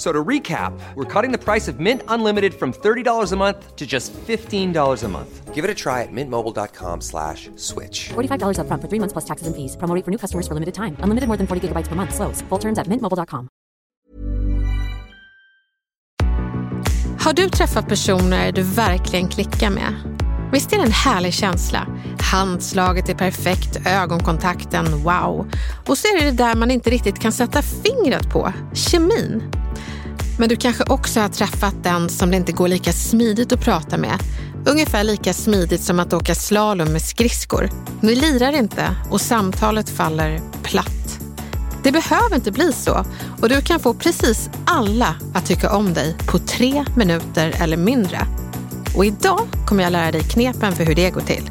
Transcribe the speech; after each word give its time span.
So 0.00 0.12
to 0.12 0.24
recap, 0.28 0.72
we're 0.94 1.04
cutting 1.04 1.30
the 1.30 1.36
price 1.36 1.68
of 1.68 1.78
Mint 1.78 2.02
Unlimited 2.08 2.54
from 2.54 2.72
$30 2.72 3.32
a 3.32 3.36
month 3.36 3.76
to 3.76 3.86
just 3.86 4.14
$15 4.14 5.04
a 5.04 5.08
month. 5.08 5.54
Give 5.54 5.62
it 5.62 5.70
a 5.70 5.74
try 5.74 6.00
at 6.00 6.08
mintmobile.com 6.10 7.02
slash 7.02 7.50
switch. 7.56 8.08
$45 8.08 8.56
upfront 8.60 8.80
for 8.80 8.88
three 8.88 8.98
months 8.98 9.12
plus 9.12 9.26
taxes 9.26 9.46
and 9.46 9.54
fees. 9.54 9.76
Promo 9.76 9.94
rate 9.94 10.04
for 10.04 10.10
new 10.10 10.16
customers 10.16 10.48
for 10.48 10.54
limited 10.54 10.72
time. 10.74 10.96
Unlimited 11.04 11.28
more 11.28 11.36
than 11.36 11.46
40 11.46 11.68
gigabytes 11.68 11.88
per 11.88 11.96
month. 11.96 12.14
Slows. 12.14 12.40
Full 12.48 12.58
terms 12.58 12.78
at 12.78 12.86
mintmobile.com. 12.86 13.48
Har 17.18 17.32
du 17.32 17.50
träffat 17.50 17.88
personer 17.88 18.52
du 18.52 18.62
verkligen 18.62 19.28
klickar 19.28 19.70
med? 19.70 19.94
Visst 20.52 20.72
är 20.72 20.76
det 20.76 20.82
en 20.84 20.92
härlig 20.92 21.34
känsla? 21.34 21.86
Handslaget 22.32 23.08
är 23.08 23.14
perfekt, 23.14 23.86
ögonkontakten, 23.86 25.02
wow. 25.02 25.50
Och 25.86 25.98
så 25.98 26.08
är 26.08 26.18
det 26.18 26.30
det 26.30 26.44
där 26.44 26.54
man 26.54 26.70
inte 26.70 26.90
riktigt 26.90 27.18
kan 27.18 27.32
sätta 27.32 27.62
fingret 27.62 28.30
på, 28.30 28.52
kemin. 28.74 29.59
Men 30.40 30.48
du 30.48 30.56
kanske 30.56 30.84
också 30.84 31.20
har 31.20 31.28
träffat 31.28 31.74
den 31.82 32.08
som 32.08 32.30
det 32.30 32.36
inte 32.36 32.52
går 32.52 32.68
lika 32.68 32.92
smidigt 32.92 33.52
att 33.52 33.60
prata 33.60 33.96
med. 33.96 34.18
Ungefär 34.66 35.04
lika 35.04 35.32
smidigt 35.32 35.80
som 35.80 36.00
att 36.00 36.12
åka 36.12 36.34
slalom 36.34 36.92
med 36.92 37.02
skridskor. 37.02 37.70
Ni 38.00 38.14
lirar 38.14 38.52
inte 38.52 38.96
och 39.10 39.20
samtalet 39.20 39.90
faller 39.90 40.40
platt. 40.62 41.20
Det 41.82 41.92
behöver 41.92 42.34
inte 42.34 42.52
bli 42.52 42.72
så 42.72 43.04
och 43.42 43.48
du 43.48 43.62
kan 43.62 43.80
få 43.80 43.94
precis 43.94 44.50
alla 44.66 45.14
att 45.34 45.46
tycka 45.46 45.72
om 45.76 45.94
dig 45.94 46.16
på 46.26 46.38
tre 46.38 46.84
minuter 46.96 47.54
eller 47.60 47.76
mindre. 47.76 48.20
Och 48.96 49.04
idag 49.04 49.40
kommer 49.66 49.82
jag 49.82 49.92
lära 49.92 50.12
dig 50.12 50.22
knepen 50.22 50.72
för 50.72 50.84
hur 50.84 50.94
det 50.94 51.10
går 51.10 51.20
till. 51.20 51.50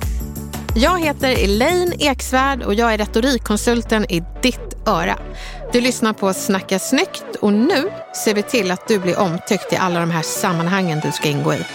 Jag 0.76 1.00
heter 1.00 1.44
Elaine 1.44 1.94
Eksvärd 2.00 2.64
och 2.64 2.74
jag 2.74 2.94
är 2.94 2.98
retorikkonsulten 2.98 4.12
i 4.12 4.24
ditt 4.42 4.69
öra. 4.90 5.18
Du 5.74 5.82
lyssnar 5.82 6.14
på 6.14 6.34
Snacka 6.34 6.80
snyggt 6.80 7.36
och 7.42 7.54
nu 7.54 7.92
ser 8.26 8.34
vi 8.34 8.44
till 8.44 8.72
att 8.72 8.88
du 8.88 9.00
blir 9.00 9.20
omtyckt 9.20 9.74
i 9.74 9.76
alla 9.76 10.00
de 10.00 10.12
här 10.12 10.22
sammanhangen 10.22 11.00
du 11.04 11.12
ska 11.12 11.30
ingå 11.30 11.54
i. 11.54 11.66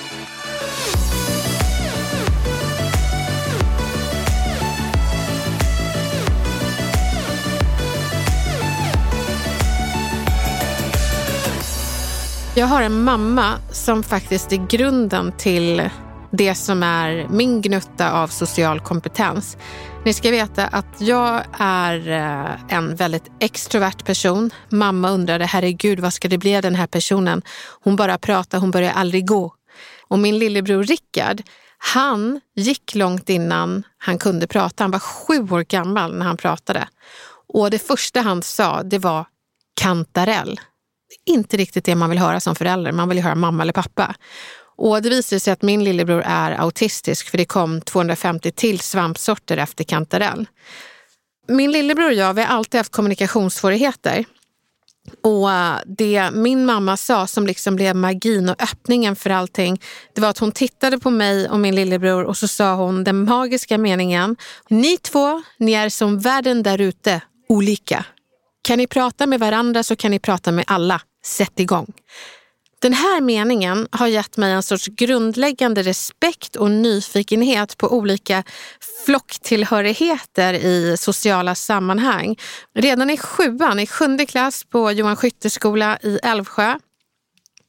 Jag 12.57 12.67
har 12.67 12.83
en 12.83 13.05
mamma 13.05 13.53
som 13.71 14.03
faktiskt 14.03 14.53
är 14.53 14.67
grunden 14.69 15.33
till 15.33 15.91
det 16.37 16.55
som 16.55 16.83
är 16.83 17.29
min 17.31 17.63
gnutta 17.63 18.13
av 18.13 18.29
social 18.29 18.81
kompetens. 18.81 19.57
Ni 20.05 20.13
ska 20.13 20.31
veta 20.31 20.67
att 20.67 21.01
jag 21.01 21.45
är 21.59 22.09
eh, 22.09 22.77
en 22.77 22.97
väldigt 22.97 23.31
extrovert 23.41 24.05
person. 24.05 24.51
Mamma 24.69 25.11
undrade, 25.11 25.45
herregud, 25.45 26.01
vad 26.01 26.13
ska 26.13 26.29
det 26.29 26.39
bli 26.39 26.57
av 26.57 26.63
den 26.63 26.75
här 26.75 26.87
personen? 26.87 27.43
Hon 27.83 27.97
bara 27.97 28.19
pratar, 28.19 28.59
hon 28.59 28.71
börjar 28.71 28.93
aldrig 28.93 29.27
gå. 29.27 29.55
Och 30.09 30.19
min 30.19 30.39
lillebror 30.39 30.83
Rickard, 30.83 31.43
han 31.79 32.41
gick 32.57 32.95
långt 32.95 33.29
innan 33.29 33.83
han 33.99 34.19
kunde 34.19 34.47
prata. 34.47 34.85
Han 34.85 34.91
var 34.91 34.99
sju 34.99 35.49
år 35.51 35.63
gammal 35.63 36.15
när 36.15 36.27
han 36.27 36.37
pratade. 36.37 36.89
Och 37.49 37.71
det 37.71 37.79
första 37.79 38.21
han 38.21 38.43
sa, 38.43 38.83
det 38.83 38.99
var 38.99 39.27
kantarell 39.81 40.61
inte 41.27 41.57
riktigt 41.57 41.85
det 41.85 41.95
man 41.95 42.11
vill 42.11 42.19
höra 42.19 42.41
som 42.41 42.55
förälder. 42.55 42.93
Man 42.93 43.09
vill 43.09 43.19
ju 43.19 43.25
höra 43.25 43.35
mamma 43.35 43.63
eller 43.63 43.73
pappa. 43.73 44.15
Och 44.77 45.03
det 45.03 45.09
visade 45.09 45.41
sig 45.41 45.53
att 45.53 45.63
min 45.63 45.85
lillebror 45.85 46.23
är 46.27 46.61
autistisk 46.61 47.31
för 47.31 47.39
det 47.39 47.45
kom 47.45 47.81
250 47.81 48.51
till 48.51 48.81
svampsorter 48.81 49.57
efter 49.57 49.85
kantarell. 49.85 50.47
Min 51.49 51.73
lillebror 51.73 52.07
och 52.07 52.15
jag 52.15 52.35
vi 52.35 52.43
har 52.43 52.57
alltid 52.57 52.79
haft 52.79 52.93
kommunikationssvårigheter. 52.93 54.25
Och 55.23 55.51
eh, 55.51 55.77
det 55.87 56.31
min 56.33 56.67
mamma 56.67 56.97
sa 56.97 57.27
som 57.27 57.47
liksom 57.47 57.77
blev 57.77 57.97
magin 57.97 58.49
och 58.49 58.63
öppningen 58.63 59.17
för 59.17 59.31
allting, 59.31 59.81
det 60.15 60.21
var 60.21 60.29
att 60.29 60.39
hon 60.39 60.53
tittade 60.53 60.99
på 60.99 61.11
mig 61.11 61.49
och 61.49 61.59
min 61.59 61.75
lillebror 61.75 62.25
och 62.25 62.37
så 62.37 62.49
sa 62.49 62.75
hon 62.75 63.05
den 63.05 63.25
magiska 63.25 63.79
meningen. 63.79 64.37
Ni 64.69 64.99
två, 64.99 65.43
ni 65.59 65.73
är 65.73 65.89
som 65.89 66.19
världen 66.19 66.63
där 66.63 66.81
ute, 66.81 67.21
olika. 67.49 68.05
Kan 68.63 68.79
ni 68.79 68.87
prata 68.87 69.27
med 69.27 69.41
varandra 69.41 69.83
så 69.83 69.97
kan 69.97 70.11
ni 70.11 70.19
prata 70.19 70.53
med 70.53 70.65
alla. 70.67 71.01
Sätt 71.27 71.61
igång. 71.61 71.93
Den 72.85 72.93
här 72.93 73.21
meningen 73.21 73.89
har 73.91 74.07
gett 74.07 74.37
mig 74.37 74.53
en 74.53 74.63
sorts 74.63 74.87
grundläggande 74.87 75.83
respekt 75.83 76.57
och 76.57 76.71
nyfikenhet 76.71 77.79
på 77.79 77.93
olika 77.93 78.45
flocktillhörigheter 79.07 80.55
i 80.55 80.97
sociala 80.99 81.55
sammanhang. 81.55 82.37
Redan 82.75 83.11
i 83.11 83.17
sjuan, 83.17 83.81
i 83.81 83.87
sjunde 83.87 84.27
klass 84.27 84.65
på 84.65 84.93
Johan 84.93 85.17
Skytteskola 85.17 85.99
i 86.03 86.19
Älvsjö 86.23 86.79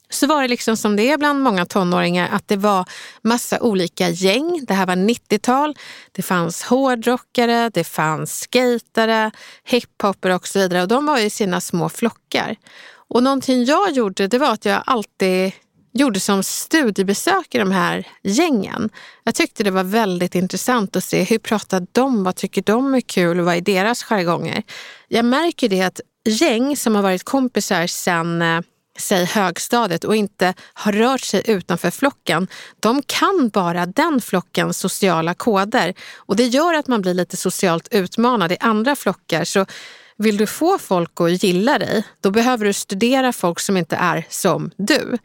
så 0.09 0.27
var 0.27 0.41
det 0.41 0.47
liksom 0.47 0.77
som 0.77 0.95
det 0.95 1.11
är 1.11 1.17
bland 1.17 1.43
många 1.43 1.65
tonåringar 1.65 2.29
att 2.31 2.47
det 2.47 2.57
var 2.57 2.85
massa 3.21 3.59
olika 3.59 4.09
gäng. 4.09 4.65
Det 4.67 4.73
här 4.73 4.85
var 4.85 4.95
90-tal. 4.95 5.75
Det 6.11 6.21
fanns 6.21 6.63
hårdrockare, 6.63 7.69
det 7.69 7.83
fanns 7.83 8.39
skatare, 8.39 9.31
hiphopper 9.63 10.29
och 10.29 10.47
så 10.47 10.59
vidare. 10.59 10.81
Och 10.81 10.87
de 10.87 11.05
var 11.05 11.19
i 11.19 11.29
sina 11.29 11.61
små 11.61 11.89
flockar. 11.89 12.55
Och 13.09 13.23
någonting 13.23 13.65
jag 13.65 13.91
gjorde 13.91 14.27
det 14.27 14.37
var 14.37 14.53
att 14.53 14.65
jag 14.65 14.83
alltid 14.85 15.51
gjorde 15.93 16.19
som 16.19 16.43
studiebesök 16.43 17.55
i 17.55 17.57
de 17.57 17.71
här 17.71 18.07
gängen. 18.23 18.89
Jag 19.23 19.35
tyckte 19.35 19.63
det 19.63 19.71
var 19.71 19.83
väldigt 19.83 20.35
intressant 20.35 20.95
att 20.95 21.03
se 21.03 21.23
hur 21.23 21.37
pratar 21.37 21.87
de, 21.91 22.23
vad 22.23 22.35
tycker 22.35 22.61
de 22.61 22.95
är 22.95 23.01
kul 23.01 23.39
och 23.39 23.45
vad 23.45 23.55
är 23.55 23.61
deras 23.61 24.03
jargonger. 24.03 24.63
Jag 25.07 25.25
märker 25.25 25.69
det 25.69 25.81
att 25.81 26.01
gäng 26.29 26.77
som 26.77 26.95
har 26.95 27.01
varit 27.01 27.23
kompisar 27.23 27.87
sedan 27.87 28.41
eh, 28.41 28.61
säg 28.97 29.25
högstadiet 29.25 30.03
och 30.03 30.15
inte 30.15 30.53
har 30.73 30.91
rört 30.91 31.21
sig 31.21 31.41
utanför 31.45 31.91
flocken, 31.91 32.47
de 32.79 33.01
kan 33.01 33.49
bara 33.53 33.85
den 33.85 34.21
flockens 34.21 34.77
sociala 34.77 35.33
koder. 35.33 35.93
Och 36.15 36.35
det 36.35 36.45
gör 36.45 36.73
att 36.73 36.87
man 36.87 37.01
blir 37.01 37.13
lite 37.13 37.37
socialt 37.37 37.87
utmanad 37.91 38.51
i 38.51 38.57
andra 38.59 38.95
flockar. 38.95 39.43
Så 39.43 39.65
vill 40.17 40.37
du 40.37 40.47
få 40.47 40.77
folk 40.77 41.21
att 41.21 41.43
gilla 41.43 41.79
dig, 41.79 42.03
då 42.21 42.31
behöver 42.31 42.65
du 42.65 42.73
studera 42.73 43.33
folk 43.33 43.59
som 43.59 43.77
inte 43.77 43.95
är 43.95 44.25
som 44.29 44.71
du. 44.77 45.17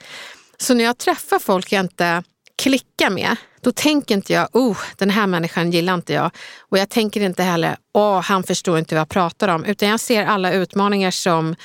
Så 0.58 0.74
när 0.74 0.84
jag 0.84 0.98
träffar 0.98 1.38
folk 1.38 1.72
jag 1.72 1.80
inte 1.80 2.22
klickar 2.56 3.10
med, 3.10 3.36
då 3.60 3.72
tänker 3.72 4.14
inte 4.14 4.32
jag, 4.32 4.48
oh, 4.52 4.78
den 4.96 5.10
här 5.10 5.26
människan 5.26 5.70
gillar 5.70 5.94
inte 5.94 6.12
jag. 6.12 6.30
Och 6.58 6.78
jag 6.78 6.88
tänker 6.88 7.20
inte 7.20 7.42
heller, 7.42 7.76
åh, 7.94 8.18
oh, 8.18 8.22
han 8.22 8.42
förstår 8.42 8.78
inte 8.78 8.94
vad 8.94 9.00
jag 9.00 9.08
pratar 9.08 9.48
om. 9.48 9.64
Utan 9.64 9.88
jag 9.88 10.00
ser 10.00 10.24
alla 10.24 10.52
utmaningar 10.52 11.10
som 11.10 11.56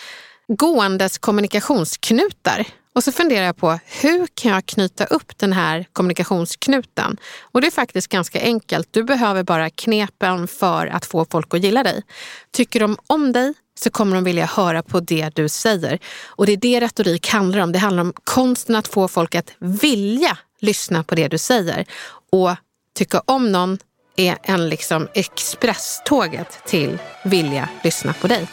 gåendes 0.48 1.18
kommunikationsknutar. 1.18 2.68
Och 2.96 3.04
så 3.04 3.12
funderar 3.12 3.46
jag 3.46 3.58
på 3.58 3.80
hur 3.86 4.28
kan 4.28 4.52
jag 4.52 4.66
knyta 4.66 5.06
upp 5.06 5.38
den 5.38 5.54
här 5.54 5.86
kommunikationsknuten? 5.94 7.18
Och 7.42 7.62
det 7.62 7.68
är 7.68 7.72
faktiskt 7.72 8.08
ganska 8.08 8.42
enkelt. 8.42 8.88
Du 8.92 9.04
behöver 9.04 9.44
bara 9.44 9.70
knepen 9.70 10.48
för 10.48 10.88
att 10.88 11.06
få 11.06 11.26
folk 11.26 11.54
att 11.54 11.64
gilla 11.64 11.84
dig. 11.84 12.04
Tycker 12.52 12.80
de 12.80 12.98
om 13.08 13.32
dig 13.32 13.54
så 13.80 13.90
kommer 13.90 14.16
de 14.16 14.24
vilja 14.24 14.46
höra 14.46 14.84
på 14.84 15.00
det 15.00 15.36
du 15.36 15.50
säger. 15.50 16.00
Och 16.26 16.46
det 16.46 16.52
är 16.52 16.58
det 16.58 16.82
retorik 16.82 17.28
handlar 17.30 17.60
om. 17.60 17.72
Det 17.72 17.80
handlar 17.80 18.04
om 18.04 18.14
konsten 18.24 18.76
att 18.76 18.88
få 18.88 19.08
folk 19.08 19.36
att 19.36 19.52
vilja 19.60 20.38
lyssna 20.60 21.04
på 21.04 21.16
det 21.16 21.28
du 21.28 21.38
säger. 21.38 21.86
Och 22.32 22.56
tycka 22.94 23.22
om 23.26 23.52
någon 23.52 23.78
är 24.16 24.38
en 24.44 24.70
liksom 24.70 25.08
expresståget 25.14 26.60
till 26.66 26.98
vilja 27.24 27.70
lyssna 27.84 28.14
på 28.14 28.28
dig. 28.28 28.48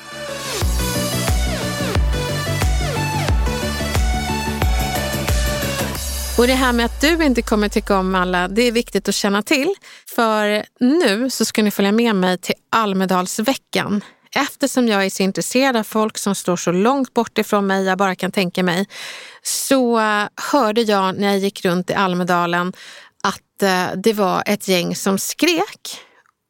Och 6.39 6.47
det 6.47 6.55
här 6.55 6.73
med 6.73 6.87
att 6.87 7.01
du 7.01 7.25
inte 7.25 7.43
kommer 7.43 7.69
tycka 7.69 7.99
om 7.99 8.15
alla, 8.15 8.49
det 8.49 8.63
är 8.63 8.73
viktigt 8.73 9.09
att 9.09 9.15
känna 9.15 9.43
till. 9.43 9.75
För 10.15 10.65
nu 10.81 11.31
så 11.31 11.45
ska 11.45 11.63
ni 11.63 11.71
följa 11.71 11.93
med 11.93 12.17
mig 12.17 12.39
till 12.39 12.55
Almedalsveckan. 12.71 14.05
Eftersom 14.37 14.89
jag 14.89 15.05
är 15.05 15.11
så 15.11 15.23
intresserad 15.23 15.77
av 15.77 15.83
folk 15.83 16.19
som 16.19 16.35
står 16.35 16.57
så 16.57 16.73
långt 16.73 17.15
bort 17.15 17.39
ifrån 17.39 17.67
mig 17.67 17.85
jag 17.85 17.99
bara 17.99 18.15
kan 18.15 18.33
tänka 18.33 18.63
mig, 18.63 18.87
så 19.43 20.01
hörde 20.53 20.83
jag 20.83 21.19
när 21.19 21.29
jag 21.29 21.39
gick 21.39 21.65
runt 21.65 21.91
i 21.91 21.95
Almedalen 21.95 22.73
att 23.23 23.63
eh, 23.63 23.87
det 23.97 24.13
var 24.13 24.43
ett 24.47 24.69
gäng 24.69 24.97
som 24.97 25.19
skrek. 25.19 25.99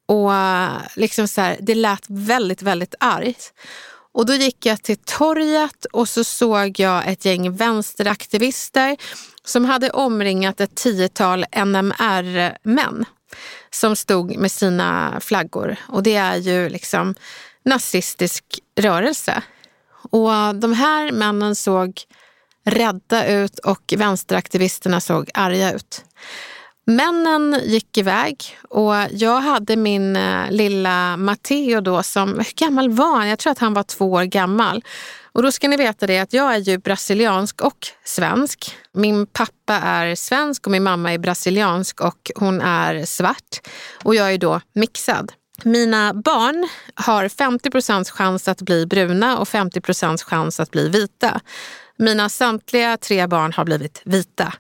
Och 0.09 0.35
eh, 0.35 0.69
liksom 0.97 1.29
så 1.29 1.41
här, 1.41 1.57
det 1.61 1.75
lät 1.75 2.05
väldigt, 2.09 2.63
väldigt 2.63 2.95
argt. 3.01 3.53
Och 4.15 4.27
då 4.27 4.35
gick 4.35 4.67
jag 4.67 4.83
till 4.83 4.97
torget 4.97 5.85
och 5.93 6.09
så 6.09 6.25
såg 6.25 6.81
jag 6.81 7.09
ett 7.09 7.25
gäng 7.25 7.57
vänsteraktivister 7.57 8.97
som 9.45 9.65
hade 9.65 9.91
omringat 9.91 10.61
ett 10.61 10.75
tiotal 10.75 11.45
NMR-män 11.57 13.05
som 13.71 13.97
stod 13.97 14.37
med 14.37 14.53
sina 14.53 15.21
flaggor. 15.21 15.77
Och 15.89 16.03
det 16.03 16.15
är 16.15 16.37
ju 16.37 16.69
liksom 16.69 17.15
nazistisk 17.65 18.45
rörelse. 18.81 19.43
Och 20.11 20.55
de 20.55 20.73
här 20.73 21.13
männen 21.13 21.55
såg 21.55 22.03
rädda 22.65 23.27
ut 23.27 23.59
och 23.59 23.95
vänsteraktivisterna 23.97 25.01
såg 25.01 25.31
arga 25.35 25.73
ut. 25.73 26.05
Männen 26.85 27.61
gick 27.65 27.99
iväg 27.99 28.37
och 28.69 28.95
jag 29.11 29.41
hade 29.41 29.77
min 29.77 30.17
eh, 30.17 30.51
lilla 30.51 31.17
Matteo 31.17 31.81
då 31.81 32.03
som, 32.03 32.29
hur 32.29 32.67
gammal 32.67 32.91
var 32.91 33.17
han? 33.17 33.29
Jag 33.29 33.39
tror 33.39 33.51
att 33.51 33.59
han 33.59 33.75
var 33.75 33.83
två 33.83 34.13
år 34.13 34.25
gammal. 34.25 34.83
Och 35.35 35.43
då 35.43 35.53
ska 35.53 35.69
ni 35.69 35.77
veta 35.77 36.07
det 36.07 36.19
att 36.19 36.33
jag 36.33 36.55
är 36.55 36.59
ju 36.59 36.79
brasiliansk 36.79 37.61
och 37.61 37.89
svensk. 38.05 38.77
Min 38.93 39.27
pappa 39.27 39.75
är 39.75 40.15
svensk 40.15 40.67
och 40.67 40.71
min 40.71 40.83
mamma 40.83 41.13
är 41.13 41.19
brasiliansk 41.19 42.01
och 42.01 42.31
hon 42.35 42.61
är 42.61 43.05
svart. 43.05 43.61
Och 44.05 44.15
jag 44.15 44.33
är 44.33 44.39
då 44.39 44.61
mixad. 44.73 45.33
Mina 45.65 46.15
barn 46.15 46.69
har 46.95 47.29
50% 47.29 48.11
chans 48.11 48.49
att 48.49 48.63
bli 48.63 48.87
bruna 48.87 49.39
och 49.39 49.49
50% 49.49 50.25
chans 50.25 50.61
att 50.61 50.71
bli 50.71 50.89
vita. 50.89 51.41
Mina 51.97 52.29
samtliga 52.29 52.97
tre 52.97 53.27
barn 53.27 53.53
har 53.53 53.65
blivit 53.65 54.03
vita. 54.05 54.53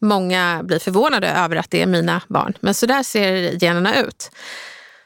Många 0.00 0.60
blir 0.64 0.78
förvånade 0.78 1.28
över 1.28 1.56
att 1.56 1.70
det 1.70 1.82
är 1.82 1.86
mina 1.86 2.22
barn, 2.28 2.54
men 2.60 2.74
så 2.74 2.86
där 2.86 3.02
ser 3.02 3.62
generna 3.62 4.00
ut. 4.00 4.30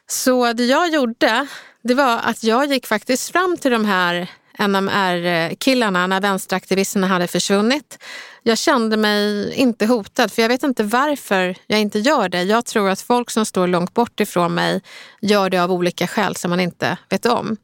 Så 0.06 0.52
det 0.52 0.64
jag 0.64 0.90
gjorde, 0.90 1.46
det 1.82 1.94
var 1.94 2.20
att 2.24 2.44
jag 2.44 2.66
gick 2.66 2.86
faktiskt 2.86 3.32
fram 3.32 3.56
till 3.56 3.70
de 3.70 3.84
här 3.84 4.28
NMR-killarna 4.58 6.06
när 6.06 6.20
vänsteraktivisterna 6.20 7.06
hade 7.06 7.26
försvunnit. 7.26 7.98
Jag 8.42 8.58
kände 8.58 8.96
mig 8.96 9.52
inte 9.54 9.86
hotad, 9.86 10.32
för 10.32 10.42
jag 10.42 10.48
vet 10.48 10.62
inte 10.62 10.82
varför 10.82 11.56
jag 11.66 11.80
inte 11.80 11.98
gör 11.98 12.28
det. 12.28 12.42
Jag 12.42 12.66
tror 12.66 12.90
att 12.90 13.00
folk 13.00 13.30
som 13.30 13.46
står 13.46 13.66
långt 13.66 13.94
bort 13.94 14.20
ifrån 14.20 14.54
mig 14.54 14.82
gör 15.20 15.50
det 15.50 15.58
av 15.58 15.72
olika 15.72 16.06
skäl 16.06 16.36
som 16.36 16.50
man 16.50 16.60
inte 16.60 16.98
vet 17.08 17.26
om. 17.26 17.56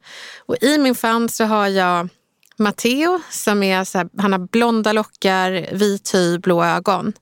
Och 0.45 0.55
I 0.61 0.77
min 0.77 0.95
famn 0.95 1.29
så 1.29 1.43
har 1.43 1.67
jag 1.67 2.09
Matteo 2.57 3.21
som 3.29 3.63
är 3.63 3.83
så 3.83 3.97
här, 3.97 4.09
han 4.17 4.31
har 4.31 4.39
blonda 4.39 4.93
lockar, 4.93 5.75
vit 5.75 6.13
hy, 6.13 6.37
blå 6.37 6.63
ögon. 6.63 7.13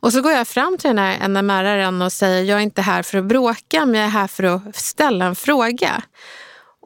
Och 0.00 0.12
så 0.12 0.22
går 0.22 0.32
jag 0.32 0.48
fram 0.48 0.78
till 0.78 0.88
den 0.88 0.98
här 0.98 1.28
NMR-aren 1.28 2.02
och 2.02 2.12
säger 2.12 2.42
jag 2.44 2.58
är 2.58 2.62
inte 2.62 2.82
här 2.82 3.02
för 3.02 3.18
att 3.18 3.24
bråka 3.24 3.86
men 3.86 3.94
jag 3.94 4.04
är 4.04 4.10
här 4.10 4.26
för 4.26 4.44
att 4.44 4.76
ställa 4.76 5.24
en 5.24 5.36
fråga. 5.36 6.02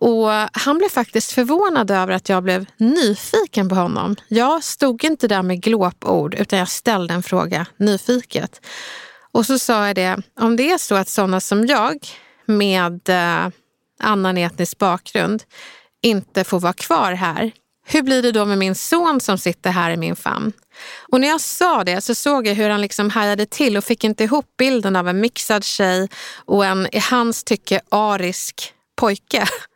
Och 0.00 0.28
han 0.52 0.78
blev 0.78 0.88
faktiskt 0.88 1.32
förvånad 1.32 1.90
över 1.90 2.12
att 2.12 2.28
jag 2.28 2.42
blev 2.42 2.66
nyfiken 2.76 3.68
på 3.68 3.74
honom. 3.74 4.16
Jag 4.28 4.64
stod 4.64 5.04
inte 5.04 5.28
där 5.28 5.42
med 5.42 5.62
glåpord 5.62 6.34
utan 6.34 6.58
jag 6.58 6.68
ställde 6.68 7.14
en 7.14 7.22
fråga 7.22 7.66
nyfiket. 7.76 8.60
Och 9.32 9.46
så 9.46 9.58
sa 9.58 9.86
jag 9.86 9.96
det, 9.96 10.16
om 10.40 10.56
det 10.56 10.70
är 10.70 10.78
så 10.78 10.94
att 10.94 11.08
sådana 11.08 11.40
som 11.40 11.66
jag 11.66 12.06
med 12.46 13.08
eh, 13.08 13.48
annan 14.00 14.38
etnisk 14.38 14.78
bakgrund 14.78 15.42
inte 16.02 16.44
får 16.44 16.60
vara 16.60 16.72
kvar 16.72 17.12
här, 17.12 17.52
hur 17.86 18.02
blir 18.02 18.22
det 18.22 18.32
då 18.32 18.44
med 18.44 18.58
min 18.58 18.74
son 18.74 19.20
som 19.20 19.38
sitter 19.38 19.70
här 19.70 19.90
i 19.90 19.96
min 19.96 20.16
famn? 20.16 20.52
Och 21.08 21.20
när 21.20 21.28
jag 21.28 21.40
sa 21.40 21.84
det 21.84 22.00
så 22.00 22.14
såg 22.14 22.46
jag 22.46 22.54
hur 22.54 22.70
han 22.70 22.80
liksom 22.80 23.10
hajade 23.10 23.46
till 23.46 23.76
och 23.76 23.84
fick 23.84 24.04
inte 24.04 24.24
ihop 24.24 24.46
bilden 24.58 24.96
av 24.96 25.08
en 25.08 25.20
mixad 25.20 25.64
tjej 25.64 26.08
och 26.44 26.64
en 26.64 26.86
i 26.92 26.98
hans 26.98 27.44
tycke 27.44 27.80
arisk 27.88 28.74
pojke. 28.96 29.46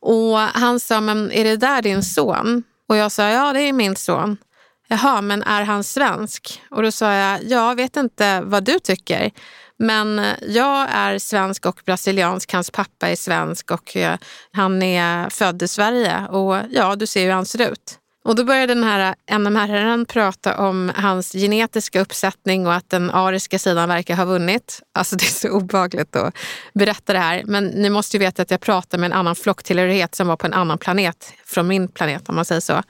Och 0.00 0.38
han 0.38 0.80
sa, 0.80 1.00
men 1.00 1.32
är 1.32 1.44
det 1.44 1.56
där 1.56 1.82
din 1.82 2.02
son? 2.02 2.62
Och 2.88 2.96
jag 2.96 3.12
sa, 3.12 3.28
ja 3.28 3.52
det 3.52 3.60
är 3.60 3.72
min 3.72 3.96
son. 3.96 4.36
Jaha, 4.88 5.20
men 5.20 5.42
är 5.42 5.62
han 5.62 5.84
svensk? 5.84 6.62
Och 6.70 6.82
då 6.82 6.92
sa 6.92 7.12
jag, 7.12 7.44
jag 7.44 7.74
vet 7.74 7.96
inte 7.96 8.40
vad 8.40 8.64
du 8.64 8.78
tycker. 8.78 9.30
Men 9.78 10.24
jag 10.42 10.88
är 10.90 11.18
svensk 11.18 11.66
och 11.66 11.80
brasiliansk, 11.84 12.52
hans 12.52 12.70
pappa 12.70 13.08
är 13.08 13.16
svensk 13.16 13.70
och 13.70 13.96
eh, 13.96 14.18
han 14.52 14.82
är 14.82 15.30
född 15.30 15.62
i 15.62 15.68
Sverige. 15.68 16.26
Och 16.26 16.56
ja, 16.70 16.96
du 16.96 17.06
ser 17.06 17.24
hur 17.24 17.32
han 17.32 17.46
ser 17.46 17.70
ut. 17.72 17.98
Och 18.26 18.34
då 18.34 18.44
började 18.44 18.74
den 18.74 18.84
här 18.84 19.14
NMR-herren 19.38 20.06
prata 20.06 20.58
om 20.58 20.92
hans 20.96 21.32
genetiska 21.32 22.00
uppsättning 22.00 22.66
och 22.66 22.74
att 22.74 22.90
den 22.90 23.10
ariska 23.10 23.58
sidan 23.58 23.88
verkar 23.88 24.16
ha 24.16 24.24
vunnit. 24.24 24.82
Alltså 24.94 25.16
det 25.16 25.24
är 25.24 25.30
så 25.30 25.50
obehagligt 25.50 26.16
att 26.16 26.34
berätta 26.74 27.12
det 27.12 27.18
här. 27.18 27.42
Men 27.44 27.66
ni 27.66 27.90
måste 27.90 28.16
ju 28.16 28.18
veta 28.18 28.42
att 28.42 28.50
jag 28.50 28.60
pratar 28.60 28.98
med 28.98 29.06
en 29.06 29.12
annan 29.12 29.36
flocktillhörighet 29.36 30.14
som 30.14 30.26
var 30.26 30.36
på 30.36 30.46
en 30.46 30.52
annan 30.52 30.78
planet, 30.78 31.32
från 31.44 31.66
min 31.66 31.88
planet 31.88 32.28
om 32.28 32.34
man 32.34 32.44
säger 32.44 32.60
så. 32.60 32.82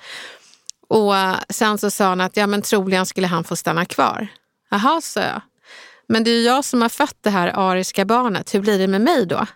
Och 0.89 1.15
sen 1.49 1.79
så 1.79 1.91
sa 1.91 2.05
han 2.05 2.21
att 2.21 2.37
ja 2.37 2.47
men 2.47 2.63
troligen 2.63 3.07
skulle 3.07 3.27
han 3.27 3.45
få 3.45 3.57
stanna 3.57 3.85
kvar. 3.85 4.29
Jaha, 4.71 5.01
sa 5.01 5.21
jag. 5.21 5.41
Men 6.09 6.25
det 6.25 6.31
är 6.31 6.35
ju 6.35 6.43
jag 6.43 6.65
som 6.65 6.83
har 6.83 6.89
fött 6.89 7.17
det 7.21 7.31
här 7.31 7.53
ariska 7.55 8.05
barnet. 8.05 8.55
Hur 8.55 8.61
blir 8.61 8.79
det 8.79 8.87
med 8.87 9.01
mig 9.01 9.27
då? 9.27 9.47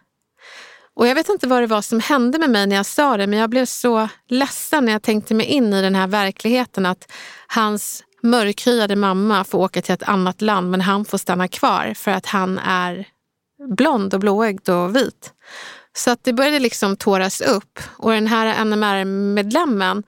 Och 0.97 1.07
jag 1.07 1.15
vet 1.15 1.29
inte 1.29 1.49
vad 1.49 1.63
det 1.63 1.67
var 1.67 1.83
som 1.83 2.01
hände 2.01 2.39
med 2.39 2.51
mig 2.51 2.67
när 2.67 2.77
jag 2.77 2.87
sa 2.87 3.17
det, 3.17 3.27
men 3.27 3.39
jag 3.39 3.51
blev 3.51 3.65
så 3.65 4.09
ledsen 4.29 4.85
när 4.85 4.93
jag 4.93 5.03
tänkte 5.03 5.35
mig 5.35 5.47
in 5.47 5.73
i 5.73 5.83
den 5.83 5.95
här 5.95 6.07
verkligheten 6.07 6.87
att 6.87 7.13
hans 7.47 8.05
mörkhyade 8.23 8.97
mamma 8.97 9.45
får 9.45 9.59
åka 9.59 9.83
till 9.83 9.95
ett 9.95 10.03
annat 10.03 10.43
land 10.43 10.71
men 10.71 10.81
han 10.81 11.05
får 11.05 11.19
stanna 11.19 11.49
kvar 11.49 11.95
för 11.97 12.11
att 12.11 12.27
han 12.27 12.59
är 12.59 13.09
blond 13.77 14.15
och 14.15 14.21
blåögd 14.21 14.69
och 14.69 14.97
vit. 14.97 15.33
Så 15.97 16.11
att 16.11 16.25
det 16.25 16.33
började 16.33 16.59
liksom 16.59 16.97
tåras 16.97 17.41
upp 17.41 17.81
och 17.97 18.13
den 18.13 18.27
här 18.27 18.65
NMR-medlemmen 18.65 20.03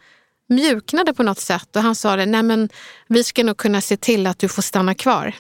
mjuknade 0.48 1.14
på 1.14 1.22
något 1.22 1.38
sätt 1.40 1.76
och 1.76 1.82
han 1.82 1.94
sa 1.94 2.16
det, 2.16 2.26
nej 2.26 2.42
men 2.42 2.68
vi 3.08 3.24
ska 3.24 3.44
nog 3.44 3.56
kunna 3.56 3.80
se 3.80 3.96
till 3.96 4.26
att 4.26 4.38
du 4.38 4.48
får 4.48 4.62
stanna 4.62 4.94
kvar. 4.94 5.34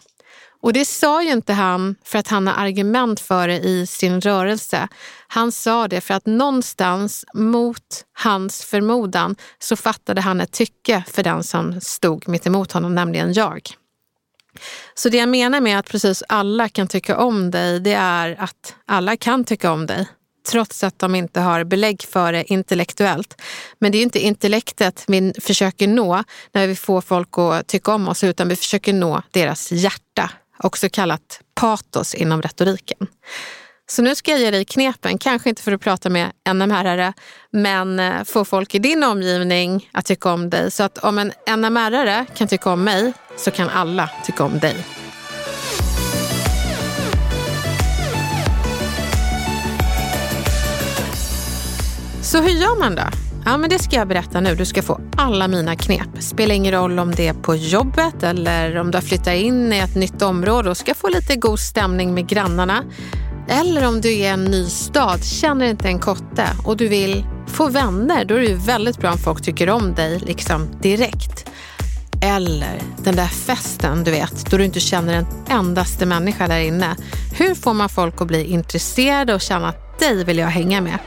Och 0.62 0.72
det 0.72 0.84
sa 0.84 1.22
ju 1.22 1.30
inte 1.30 1.52
han 1.52 1.94
för 2.04 2.18
att 2.18 2.28
han 2.28 2.46
har 2.46 2.54
argument 2.54 3.20
för 3.20 3.48
det 3.48 3.58
i 3.58 3.86
sin 3.86 4.20
rörelse. 4.20 4.88
Han 5.28 5.52
sa 5.52 5.88
det 5.88 6.00
för 6.00 6.14
att 6.14 6.26
någonstans 6.26 7.24
mot 7.34 8.04
hans 8.12 8.64
förmodan 8.64 9.36
så 9.58 9.76
fattade 9.76 10.20
han 10.20 10.40
ett 10.40 10.52
tycke 10.52 11.04
för 11.10 11.22
den 11.22 11.42
som 11.44 11.80
stod 11.80 12.28
mitt 12.28 12.46
emot 12.46 12.72
honom, 12.72 12.94
nämligen 12.94 13.32
jag. 13.32 13.60
Så 14.94 15.08
det 15.08 15.16
jag 15.16 15.28
menar 15.28 15.60
med 15.60 15.78
att 15.78 15.90
precis 15.90 16.22
alla 16.28 16.68
kan 16.68 16.88
tycka 16.88 17.16
om 17.16 17.50
dig, 17.50 17.80
det 17.80 17.92
är 17.92 18.36
att 18.38 18.74
alla 18.86 19.16
kan 19.16 19.44
tycka 19.44 19.72
om 19.72 19.86
dig 19.86 20.08
trots 20.50 20.84
att 20.84 20.98
de 20.98 21.14
inte 21.14 21.40
har 21.40 21.64
belägg 21.64 22.02
för 22.02 22.32
det 22.32 22.52
intellektuellt. 22.52 23.40
Men 23.78 23.92
det 23.92 23.98
är 23.98 24.02
inte 24.02 24.18
intellektet 24.18 25.04
vi 25.06 25.32
försöker 25.40 25.88
nå 25.88 26.24
när 26.52 26.66
vi 26.66 26.76
får 26.76 27.00
folk 27.00 27.28
att 27.38 27.66
tycka 27.66 27.94
om 27.94 28.08
oss, 28.08 28.24
utan 28.24 28.48
vi 28.48 28.56
försöker 28.56 28.92
nå 28.92 29.22
deras 29.30 29.72
hjärta 29.72 30.30
också 30.62 30.88
kallat 30.88 31.40
patos 31.54 32.14
inom 32.14 32.42
retoriken. 32.42 33.06
Så 33.90 34.02
nu 34.02 34.14
ska 34.14 34.30
jag 34.30 34.40
ge 34.40 34.50
dig 34.50 34.64
knepen, 34.64 35.18
kanske 35.18 35.48
inte 35.48 35.62
för 35.62 35.72
att 35.72 35.80
prata 35.80 36.10
med 36.10 36.32
NMR-are, 36.48 37.12
men 37.50 38.00
eh, 38.00 38.24
få 38.24 38.44
folk 38.44 38.74
i 38.74 38.78
din 38.78 39.04
omgivning 39.04 39.90
att 39.92 40.06
tycka 40.06 40.32
om 40.32 40.50
dig. 40.50 40.70
Så 40.70 40.82
att 40.82 40.98
om 40.98 41.18
en 41.18 41.32
NMR-are 41.46 42.26
kan 42.36 42.48
tycka 42.48 42.70
om 42.70 42.84
mig 42.84 43.12
så 43.36 43.50
kan 43.50 43.68
alla 43.68 44.10
tycka 44.24 44.44
om 44.44 44.58
dig. 44.58 44.76
Så 52.22 52.40
hur 52.40 52.50
gör 52.50 52.78
man 52.78 52.94
då? 52.94 53.31
Ja, 53.44 53.56
men 53.56 53.70
det 53.70 53.78
ska 53.78 53.96
jag 53.96 54.08
berätta 54.08 54.40
nu. 54.40 54.54
Du 54.54 54.64
ska 54.64 54.82
få 54.82 55.00
alla 55.16 55.48
mina 55.48 55.76
knep. 55.76 56.08
Spelar 56.18 56.54
ingen 56.54 56.72
roll 56.72 56.98
om 56.98 57.14
det 57.14 57.28
är 57.28 57.34
på 57.34 57.56
jobbet 57.56 58.22
eller 58.22 58.76
om 58.76 58.90
du 58.90 58.96
har 58.96 59.02
flyttat 59.02 59.34
in 59.34 59.72
i 59.72 59.78
ett 59.78 59.94
nytt 59.94 60.22
område 60.22 60.70
och 60.70 60.76
ska 60.76 60.94
få 60.94 61.08
lite 61.08 61.36
god 61.36 61.58
stämning 61.58 62.14
med 62.14 62.28
grannarna. 62.28 62.84
Eller 63.48 63.88
om 63.88 64.00
du 64.00 64.08
är 64.08 64.12
i 64.12 64.26
en 64.26 64.44
ny 64.44 64.64
stad, 64.64 65.24
känner 65.24 65.66
inte 65.66 65.88
en 65.88 65.98
kotte 65.98 66.46
och 66.64 66.76
du 66.76 66.88
vill 66.88 67.24
få 67.46 67.68
vänner. 67.68 68.24
Då 68.24 68.34
är 68.34 68.40
det 68.40 68.54
väldigt 68.54 68.98
bra 68.98 69.12
om 69.12 69.18
folk 69.18 69.42
tycker 69.42 69.70
om 69.70 69.94
dig 69.94 70.18
liksom 70.18 70.68
direkt. 70.82 71.50
Eller 72.22 72.82
den 72.98 73.16
där 73.16 73.26
festen, 73.26 74.04
du 74.04 74.10
vet, 74.10 74.50
då 74.50 74.56
du 74.56 74.64
inte 74.64 74.80
känner 74.80 75.14
en 75.14 75.26
endaste 75.48 76.06
människa 76.06 76.48
där 76.48 76.60
inne. 76.60 76.96
Hur 77.34 77.54
får 77.54 77.74
man 77.74 77.88
folk 77.88 78.20
att 78.20 78.28
bli 78.28 78.44
intresserade 78.44 79.34
och 79.34 79.40
känna 79.40 79.68
att 79.68 79.98
dig 79.98 80.24
vill 80.24 80.38
jag 80.38 80.46
hänga 80.46 80.80
med? 80.80 80.98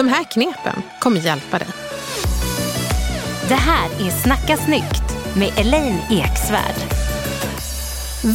De 0.00 0.08
här 0.08 0.24
knepen 0.24 0.82
kommer 1.00 1.20
hjälpa 1.20 1.58
dig. 1.58 1.68
Det 3.48 3.54
här 3.54 4.06
är 4.06 4.10
Snacka 4.10 4.56
snyggt 4.56 5.36
med 5.36 5.58
Elaine 5.58 6.00
Eksvärd. 6.10 6.74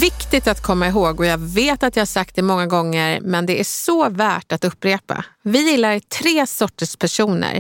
Viktigt 0.02 0.48
att 0.48 0.64
komma 0.64 0.88
ihåg 0.88 1.20
och 1.20 1.26
jag 1.26 1.38
vet 1.38 1.84
att 1.84 1.96
jag 1.96 2.08
sagt 2.08 2.36
det 2.36 2.42
många 2.42 2.68
gånger 2.68 3.22
men 3.22 3.46
det 3.46 3.60
är 3.60 3.64
så 3.64 4.10
värt 4.10 4.52
att 4.52 4.66
upprepa. 4.66 5.26
Vi 5.42 5.72
gillar 5.72 6.00
tre 6.00 6.48
sorters 6.48 6.96
personer. 6.96 7.56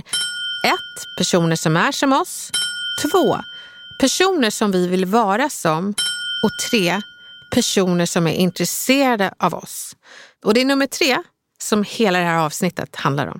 Ett, 0.65 1.17
personer 1.17 1.55
som 1.55 1.77
är 1.77 1.91
som 1.91 2.13
oss. 2.13 2.51
Två, 3.01 3.37
personer 3.99 4.49
som 4.49 4.71
vi 4.71 4.87
vill 4.87 5.05
vara 5.05 5.49
som. 5.49 5.89
Och 6.43 6.51
tre, 6.71 7.01
personer 7.51 8.05
som 8.05 8.27
är 8.27 8.33
intresserade 8.33 9.33
av 9.39 9.53
oss. 9.53 9.95
Och 10.43 10.53
det 10.53 10.61
är 10.61 10.65
nummer 10.65 10.87
tre 10.87 11.17
som 11.61 11.83
hela 11.87 12.19
det 12.19 12.25
här 12.25 12.45
avsnittet 12.45 12.95
handlar 12.95 13.27
om. 13.27 13.39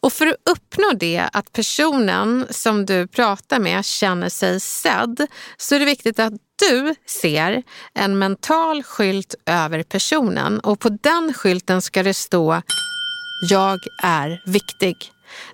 Och 0.00 0.12
för 0.12 0.26
att 0.26 0.36
uppnå 0.50 0.92
det, 0.92 1.28
att 1.32 1.52
personen 1.52 2.46
som 2.50 2.86
du 2.86 3.06
pratar 3.06 3.58
med 3.58 3.84
känner 3.84 4.28
sig 4.28 4.60
sedd, 4.60 5.26
så 5.56 5.74
är 5.74 5.78
det 5.78 5.84
viktigt 5.84 6.18
att 6.18 6.32
du 6.68 6.94
ser 7.06 7.62
en 7.94 8.18
mental 8.18 8.82
skylt 8.82 9.34
över 9.46 9.82
personen 9.82 10.60
och 10.60 10.80
på 10.80 10.88
den 10.88 11.34
skylten 11.34 11.82
ska 11.82 12.02
det 12.02 12.14
stå 12.14 12.62
“Jag 13.50 13.78
är 14.02 14.42
viktig”. 14.46 14.96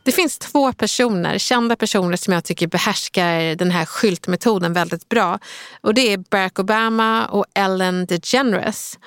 Det 0.02 0.12
finns 0.12 0.38
två 0.38 0.72
personer, 0.72 1.38
kända 1.38 1.76
personer 1.76 2.16
som 2.16 2.32
jag 2.32 2.44
tycker 2.44 2.66
behärskar 2.66 3.56
den 3.56 3.70
här 3.70 3.84
skyltmetoden 3.84 4.72
väldigt 4.72 5.08
bra. 5.08 5.38
Och 5.80 5.94
det 5.94 6.12
är 6.12 6.18
Barack 6.18 6.58
Obama 6.58 7.26
och 7.26 7.44
Ellen 7.54 8.06
DeGeneres. 8.06 8.98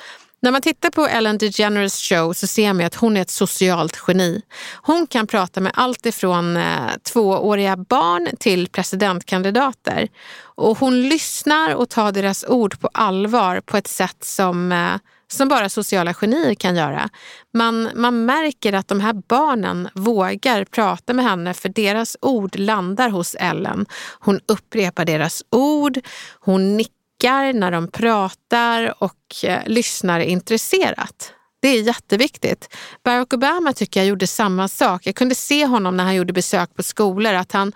När 0.45 0.51
man 0.51 0.61
tittar 0.61 0.89
på 0.89 1.07
Ellen 1.07 1.37
DeGeneres 1.37 2.01
show 2.01 2.33
så 2.33 2.47
ser 2.47 2.73
man 2.73 2.85
att 2.85 2.95
hon 2.95 3.17
är 3.17 3.21
ett 3.21 3.29
socialt 3.29 4.03
geni. 4.07 4.41
Hon 4.81 5.07
kan 5.07 5.27
prata 5.27 5.61
med 5.61 5.71
allt 5.75 6.05
ifrån 6.05 6.57
eh, 6.57 6.91
tvååriga 7.03 7.77
barn 7.77 8.29
till 8.39 8.67
presidentkandidater. 8.67 10.07
Och 10.55 10.77
hon 10.77 11.09
lyssnar 11.09 11.75
och 11.75 11.89
tar 11.89 12.11
deras 12.11 12.45
ord 12.47 12.79
på 12.79 12.89
allvar 12.93 13.61
på 13.61 13.77
ett 13.77 13.87
sätt 13.87 14.17
som 14.23 14.71
eh, 14.71 14.95
som 15.27 15.47
bara 15.47 15.69
sociala 15.69 16.13
genier 16.13 16.53
kan 16.53 16.75
göra. 16.75 17.09
Man, 17.53 17.89
man 17.95 18.25
märker 18.25 18.73
att 18.73 18.87
de 18.87 18.99
här 18.99 19.13
barnen 19.13 19.89
vågar 19.93 20.65
prata 20.65 21.13
med 21.13 21.25
henne 21.25 21.53
för 21.53 21.69
deras 21.69 22.17
ord 22.21 22.59
landar 22.59 23.09
hos 23.09 23.35
Ellen. 23.39 23.85
Hon 24.19 24.39
upprepar 24.45 25.05
deras 25.05 25.43
ord, 25.49 25.99
hon 26.39 26.77
nickar 26.77 26.94
när 27.23 27.71
de 27.71 27.87
pratar 27.87 29.03
och 29.03 29.43
eh, 29.43 29.61
lyssnar 29.65 30.19
intresserat. 30.19 31.33
Det 31.61 31.67
är 31.67 31.81
jätteviktigt. 31.81 32.75
Barack 33.03 33.33
Obama 33.33 33.73
tycker 33.73 33.99
jag 33.99 34.07
gjorde 34.07 34.27
samma 34.27 34.67
sak. 34.67 35.07
Jag 35.07 35.15
kunde 35.15 35.35
se 35.35 35.65
honom 35.65 35.97
när 35.97 36.03
han 36.03 36.15
gjorde 36.15 36.33
besök 36.33 36.75
på 36.75 36.83
skolor 36.83 37.33
att 37.33 37.51
han 37.51 37.73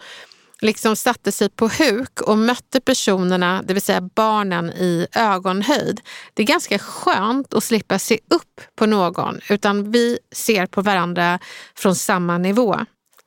liksom 0.61 0.95
satte 0.95 1.31
sig 1.31 1.49
på 1.49 1.67
huk 1.67 2.21
och 2.21 2.37
mötte 2.37 2.79
personerna, 2.81 3.61
det 3.65 3.73
vill 3.73 3.81
säga 3.81 4.01
barnen, 4.01 4.69
i 4.69 5.07
ögonhöjd. 5.11 6.01
Det 6.33 6.43
är 6.43 6.47
ganska 6.47 6.79
skönt 6.79 7.53
att 7.53 7.63
slippa 7.63 7.99
se 7.99 8.19
upp 8.29 8.61
på 8.75 8.85
någon 8.85 9.39
utan 9.49 9.91
vi 9.91 10.19
ser 10.31 10.65
på 10.65 10.81
varandra 10.81 11.39
från 11.75 11.95
samma 11.95 12.37
nivå. 12.37 12.79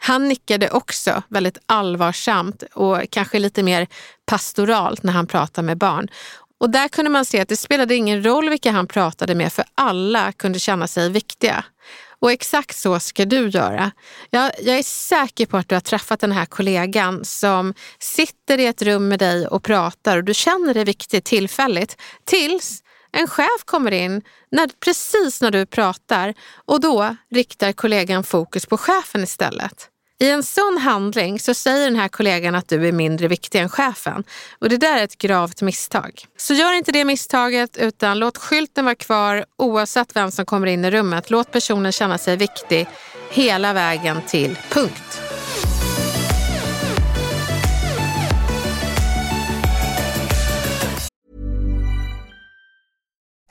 Han 0.05 0.29
nickade 0.29 0.71
också 0.71 1.23
väldigt 1.29 1.59
allvarsamt 1.67 2.63
och 2.75 2.99
kanske 3.11 3.39
lite 3.39 3.63
mer 3.63 3.87
pastoralt 4.27 5.03
när 5.03 5.13
han 5.13 5.27
pratade 5.27 5.67
med 5.67 5.79
barn. 5.79 6.09
Och 6.61 6.71
där 6.71 6.89
kunde 6.89 7.11
man 7.11 7.25
se 7.25 7.41
att 7.41 7.49
det 7.49 7.57
spelade 7.57 7.95
ingen 7.95 8.27
roll 8.27 8.49
vilka 8.49 8.71
han 8.71 8.87
pratade 8.87 9.35
med 9.35 9.53
för 9.53 9.65
alla 9.75 10.33
kunde 10.33 10.59
känna 10.59 10.87
sig 10.87 11.11
viktiga. 11.11 11.65
Och 12.21 12.33
exakt 12.33 12.77
så 12.77 13.01
ska 13.01 13.25
du 13.25 13.49
göra. 13.49 13.91
Jag, 14.31 14.53
jag, 14.63 14.79
är 14.79 14.83
säker 14.83 15.47
på 15.47 15.57
att 15.57 15.69
du 15.69 15.75
har 15.75 15.81
träffat 15.81 16.21
den 16.21 16.33
här 16.33 16.47
kollegan 16.47 17.25
som 17.25 17.75
sitter 17.99 18.59
i 18.59 18.67
ett 18.67 18.83
rum 18.83 19.09
med 19.09 19.19
dig 19.19 19.47
och 19.47 19.63
pratar 19.63 20.17
och 20.17 20.25
du 20.25 20.35
känner 20.35 20.75
dig 20.75 20.85
viktig 20.85 21.25
tillfälligt 21.25 21.97
tills 22.25 22.83
en 23.13 23.27
chef 23.27 23.65
kommer 23.65 23.91
in 23.91 24.23
när, 24.51 24.71
precis 24.85 25.41
när 25.41 25.51
du 25.51 25.67
pratar 25.67 26.35
och 26.67 26.81
då 26.81 27.17
riktar 27.31 27.73
kollegan 27.73 28.25
fokus 28.25 28.67
på 28.67 28.77
chefen 28.77 29.23
istället. 29.23 29.89
I 30.23 30.31
en 30.31 30.43
sån 30.43 30.79
handling 30.79 31.41
så 31.41 31.55
säger 31.55 31.85
den 31.85 31.97
här 31.97 32.09
kollegan 32.09 32.55
att 32.55 32.69
du 32.69 32.89
är 32.89 32.93
mindre 32.93 33.29
viktig 33.29 33.61
än 33.61 33.69
chefen. 33.69 34.25
Och 34.59 34.69
det 34.69 34.77
där 34.77 34.99
är 34.99 35.05
ett 35.05 35.19
gravt 35.19 35.63
misstag. 35.63 36.25
Så 36.37 36.55
gör 36.55 36.73
inte 36.73 36.93
det 36.93 37.05
misstaget 37.05 37.77
utan 37.77 38.19
låt 38.19 38.39
skylten 38.39 38.85
vara 38.85 38.95
kvar 38.95 39.45
oavsett 39.59 40.17
vem 40.17 40.31
som 40.31 40.47
kommer 40.47 40.67
in 40.67 40.85
i 40.85 40.91
rummet. 40.91 41.31
Låt 41.31 41.53
personen 41.53 41.93
känna 41.93 42.19
sig 42.19 42.37
viktig 42.37 42.87
hela 43.31 43.73
vägen 43.73 44.21
till 44.27 44.59
punkt. 44.71 45.32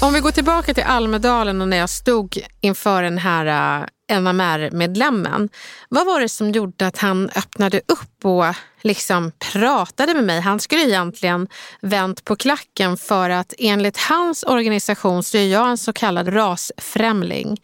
Om 0.00 0.12
vi 0.12 0.20
går 0.20 0.30
tillbaka 0.30 0.74
till 0.74 0.84
Almedalen 0.84 1.60
och 1.60 1.68
när 1.68 1.76
jag 1.76 1.90
stod 1.90 2.38
inför 2.60 3.02
den 3.02 3.18
här 3.18 3.46
äh, 3.46 4.16
uh, 4.16 4.20
NMR-medlemmen. 4.20 5.48
Vad 5.88 6.06
var 6.06 6.20
det 6.20 6.28
som 6.28 6.50
gjorde 6.50 6.86
att 6.86 6.98
han 6.98 7.30
öppnade 7.36 7.78
upp 7.78 8.24
och 8.24 8.44
liksom 8.82 9.32
pratade 9.52 10.14
med 10.14 10.24
mig? 10.24 10.40
Han 10.40 10.60
skulle 10.60 10.82
egentligen 10.82 11.48
vänt 11.80 12.24
på 12.24 12.36
klacken 12.36 12.96
för 12.96 13.30
att 13.30 13.54
enligt 13.58 13.96
hans 13.96 14.42
organisation 14.42 15.22
så 15.22 15.36
är 15.36 15.46
jag 15.46 15.68
en 15.68 15.78
så 15.78 15.92
kallad 15.92 16.34
rasfrämling. 16.34 17.60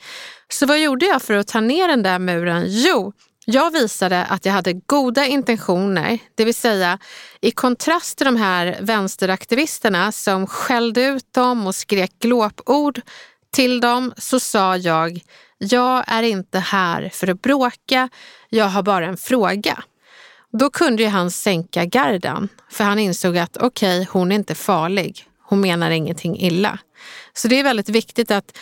Så 0.49 0.67
vad 0.67 0.81
gjorde 0.81 1.07
jag 1.07 1.23
för 1.23 1.35
att 1.35 1.49
ta 1.49 1.61
ner 1.61 1.89
den 1.89 2.03
där 2.03 2.19
muren? 2.19 2.65
Jo, 2.69 3.13
jag 3.45 3.71
visade 3.71 4.25
att 4.25 4.45
jag 4.45 4.53
hade 4.53 4.73
goda 4.73 5.27
intentioner, 5.27 6.19
det 6.35 6.45
vill 6.45 6.55
säga 6.55 6.99
i 7.41 7.51
kontrast 7.51 8.19
till 8.19 8.25
de 8.25 8.37
här 8.37 8.79
vänsteraktivisterna 8.81 10.13
som 10.13 10.47
skällde 10.47 11.05
ut 11.05 11.33
dem 11.33 11.67
och 11.67 11.75
skrek 11.75 12.19
glåpord 12.19 13.01
till 13.53 13.81
dem 13.81 14.13
så 14.17 14.41
sa 14.41 14.77
jag, 14.77 15.21
jag 15.59 16.05
är 16.07 16.23
inte 16.23 16.59
här 16.59 17.11
för 17.13 17.29
att 17.31 17.43
bråka, 17.43 18.09
jag 18.49 18.65
har 18.65 18.83
bara 18.83 19.07
en 19.07 19.17
fråga. 19.17 19.83
Då 20.53 20.71
kunde 20.71 21.03
ju 21.03 21.09
han 21.09 21.31
sänka 21.31 21.85
garden, 21.85 22.49
för 22.71 22.85
han 22.85 22.99
insåg 22.99 23.39
att 23.39 23.57
okej, 23.57 24.01
okay, 24.01 24.07
hon 24.11 24.33
är 24.33 24.37
inte 24.37 24.55
farlig, 24.55 25.27
hon 25.43 25.61
menar 25.61 25.91
ingenting 25.91 26.41
illa. 26.41 26.79
Så 27.33 27.49
det 27.49 27.59
är 27.59 27.65
väldigt 27.65 27.89
viktigt 27.89 28.31
att 28.31 28.59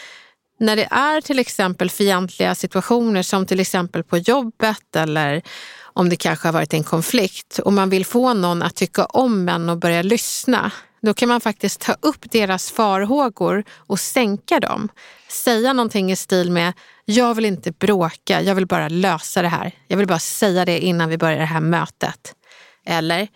när 0.61 0.76
det 0.76 0.88
är 0.90 1.21
till 1.21 1.38
exempel 1.38 1.90
fientliga 1.90 2.55
situationer 2.55 3.23
som 3.23 3.47
till 3.47 3.61
exempel 3.61 4.05
på 4.05 4.19
jobbet 4.19 4.97
eller 4.97 5.43
om 5.83 6.09
det 6.09 6.17
kanske 6.17 6.49
har 6.49 6.52
varit 6.52 6.75
en 6.75 6.85
konflikt 6.85 7.59
och 7.59 7.73
man 7.73 7.90
vill 7.90 8.07
få 8.07 8.35
någon 8.35 8.62
att 8.62 8.75
tycka 8.75 9.05
om 9.05 9.49
en 9.49 9.69
och 9.69 9.79
börja 9.79 10.02
lyssna, 10.02 10.73
då 11.02 11.14
kan 11.14 11.29
man 11.29 11.40
faktiskt 11.40 11.81
ta 11.81 11.97
upp 12.00 12.31
deras 12.31 12.71
farhågor 12.71 13.64
och 13.76 14.00
sänka 14.00 14.61
dem. 14.61 14.88
Säga 15.29 15.73
någonting 15.73 16.12
i 16.12 16.17
stil 16.17 16.50
med, 16.50 16.73
jag 17.05 17.35
vill 17.35 17.45
inte 17.45 17.73
bråka, 17.73 18.43
jag 18.43 18.55
vill 18.55 18.67
bara 18.67 18.88
lösa 18.88 19.43
det 19.43 19.49
här. 19.49 19.73
Jag 19.88 19.97
vill 19.97 20.07
bara 20.07 20.19
säga 20.19 20.64
det 20.64 20.81
innan 20.81 21.09
vi 21.09 21.19
börjar 21.19 21.38
det 21.38 21.45
här 21.45 21.61
mötet. 21.61 22.35
Eller, 22.87 23.29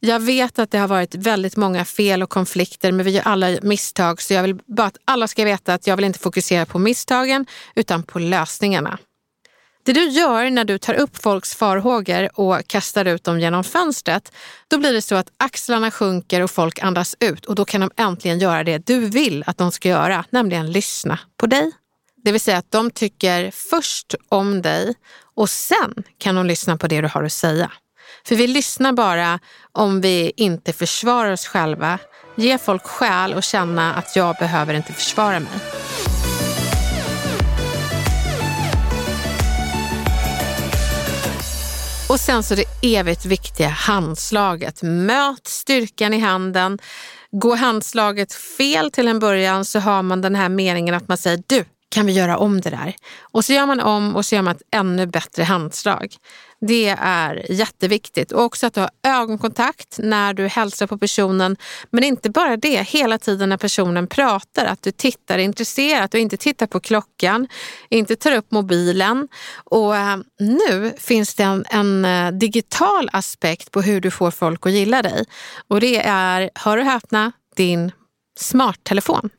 jag 0.00 0.20
vet 0.20 0.58
att 0.58 0.70
det 0.70 0.78
har 0.78 0.88
varit 0.88 1.14
väldigt 1.14 1.56
många 1.56 1.84
fel 1.84 2.22
och 2.22 2.30
konflikter 2.30 2.92
men 2.92 3.06
vi 3.06 3.10
gör 3.10 3.22
alla 3.22 3.58
misstag 3.62 4.22
så 4.22 4.34
jag 4.34 4.42
vill 4.42 4.54
bara 4.54 4.86
att 4.86 4.98
alla 5.04 5.28
ska 5.28 5.44
veta 5.44 5.74
att 5.74 5.86
jag 5.86 5.96
vill 5.96 6.04
inte 6.04 6.18
fokusera 6.18 6.66
på 6.66 6.78
misstagen 6.78 7.46
utan 7.74 8.02
på 8.02 8.18
lösningarna. 8.18 8.98
Det 9.84 9.92
du 9.92 10.08
gör 10.08 10.50
när 10.50 10.64
du 10.64 10.78
tar 10.78 10.94
upp 10.94 11.22
folks 11.22 11.54
farhågor 11.54 12.40
och 12.40 12.66
kastar 12.66 13.04
ut 13.04 13.24
dem 13.24 13.40
genom 13.40 13.64
fönstret, 13.64 14.32
då 14.68 14.78
blir 14.78 14.92
det 14.92 15.02
så 15.02 15.14
att 15.14 15.32
axlarna 15.36 15.90
sjunker 15.90 16.40
och 16.40 16.50
folk 16.50 16.78
andas 16.78 17.16
ut 17.20 17.46
och 17.46 17.54
då 17.54 17.64
kan 17.64 17.80
de 17.80 17.90
äntligen 17.96 18.38
göra 18.38 18.64
det 18.64 18.86
du 18.86 19.00
vill 19.00 19.44
att 19.46 19.58
de 19.58 19.72
ska 19.72 19.88
göra, 19.88 20.24
nämligen 20.30 20.72
lyssna 20.72 21.18
på 21.36 21.46
dig. 21.46 21.72
Det 22.24 22.32
vill 22.32 22.40
säga 22.40 22.58
att 22.58 22.70
de 22.70 22.90
tycker 22.90 23.50
först 23.50 24.14
om 24.28 24.62
dig 24.62 24.94
och 25.34 25.50
sen 25.50 25.94
kan 26.18 26.34
de 26.34 26.46
lyssna 26.46 26.76
på 26.76 26.86
det 26.86 27.00
du 27.00 27.08
har 27.08 27.22
att 27.22 27.32
säga. 27.32 27.72
För 28.24 28.34
vi 28.34 28.46
lyssnar 28.46 28.92
bara 28.92 29.38
om 29.72 30.00
vi 30.00 30.32
inte 30.36 30.72
försvarar 30.72 31.32
oss 31.32 31.46
själva. 31.46 31.98
Ge 32.36 32.58
folk 32.58 32.86
skäl 32.86 33.34
och 33.34 33.42
känna 33.42 33.94
att 33.94 34.16
jag 34.16 34.36
behöver 34.36 34.74
inte 34.74 34.92
försvara 34.92 35.40
mig. 35.40 35.52
Och 42.08 42.20
sen 42.20 42.42
så 42.42 42.54
det 42.54 42.96
evigt 42.98 43.24
viktiga 43.24 43.68
handslaget. 43.68 44.82
Möt 44.82 45.46
styrkan 45.46 46.14
i 46.14 46.18
handen. 46.18 46.78
Går 47.30 47.56
handslaget 47.56 48.32
fel 48.32 48.90
till 48.90 49.08
en 49.08 49.18
början 49.18 49.64
så 49.64 49.78
har 49.78 50.02
man 50.02 50.20
den 50.20 50.34
här 50.34 50.48
meningen 50.48 50.94
att 50.94 51.08
man 51.08 51.18
säger 51.18 51.42
du, 51.46 51.64
kan 51.90 52.06
vi 52.06 52.12
göra 52.12 52.38
om 52.38 52.60
det 52.60 52.70
där? 52.70 52.94
Och 53.20 53.44
så 53.44 53.52
gör 53.52 53.66
man 53.66 53.80
om 53.80 54.16
och 54.16 54.26
så 54.26 54.34
gör 54.34 54.42
man 54.42 54.56
ett 54.56 54.62
ännu 54.72 55.06
bättre 55.06 55.42
handslag. 55.44 56.16
Det 56.60 56.88
är 56.98 57.52
jätteviktigt. 57.52 58.32
Och 58.32 58.42
också 58.42 58.66
att 58.66 58.74
du 58.74 58.80
har 58.80 58.90
ögonkontakt 59.02 59.98
när 59.98 60.34
du 60.34 60.46
hälsar 60.46 60.86
på 60.86 60.98
personen. 60.98 61.56
Men 61.90 62.04
inte 62.04 62.30
bara 62.30 62.56
det, 62.56 62.82
hela 62.82 63.18
tiden 63.18 63.48
när 63.48 63.56
personen 63.56 64.06
pratar. 64.06 64.66
Att 64.66 64.82
du 64.82 64.90
tittar 64.90 65.38
intresserat 65.38 66.14
och 66.14 66.20
inte 66.20 66.36
tittar 66.36 66.66
på 66.66 66.80
klockan. 66.80 67.48
Inte 67.88 68.16
tar 68.16 68.32
upp 68.32 68.50
mobilen. 68.50 69.28
Och 69.64 69.96
eh, 69.96 70.16
nu 70.38 70.92
finns 70.98 71.34
det 71.34 71.42
en, 71.42 71.64
en 71.70 72.04
eh, 72.04 72.32
digital 72.32 73.08
aspekt 73.12 73.70
på 73.70 73.82
hur 73.82 74.00
du 74.00 74.10
får 74.10 74.30
folk 74.30 74.66
att 74.66 74.72
gilla 74.72 75.02
dig. 75.02 75.24
Och 75.68 75.80
det 75.80 76.06
är, 76.06 76.50
hör 76.54 76.78
och 76.78 76.84
häpna, 76.84 77.32
din 77.56 77.92
smarttelefon. 78.38 79.30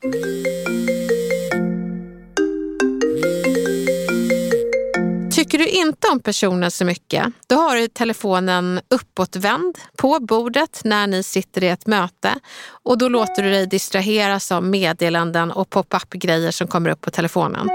Tycker 5.50 5.64
du 5.64 5.70
inte 5.70 6.08
om 6.08 6.20
personen 6.20 6.70
så 6.70 6.84
mycket, 6.84 7.26
då 7.46 7.56
har 7.56 7.76
du 7.76 7.88
telefonen 7.88 8.80
uppåtvänd 8.88 9.78
på 9.96 10.18
bordet 10.20 10.80
när 10.84 11.06
ni 11.06 11.22
sitter 11.22 11.64
i 11.64 11.68
ett 11.68 11.86
möte 11.86 12.34
och 12.82 12.98
då 12.98 13.08
låter 13.08 13.42
du 13.42 13.50
dig 13.50 13.66
distraheras 13.66 14.52
av 14.52 14.64
meddelanden 14.64 15.50
och 15.50 15.70
pop-up-grejer 15.70 16.50
som 16.50 16.66
kommer 16.66 16.90
upp 16.90 17.00
på 17.00 17.10
telefonen. 17.10 17.68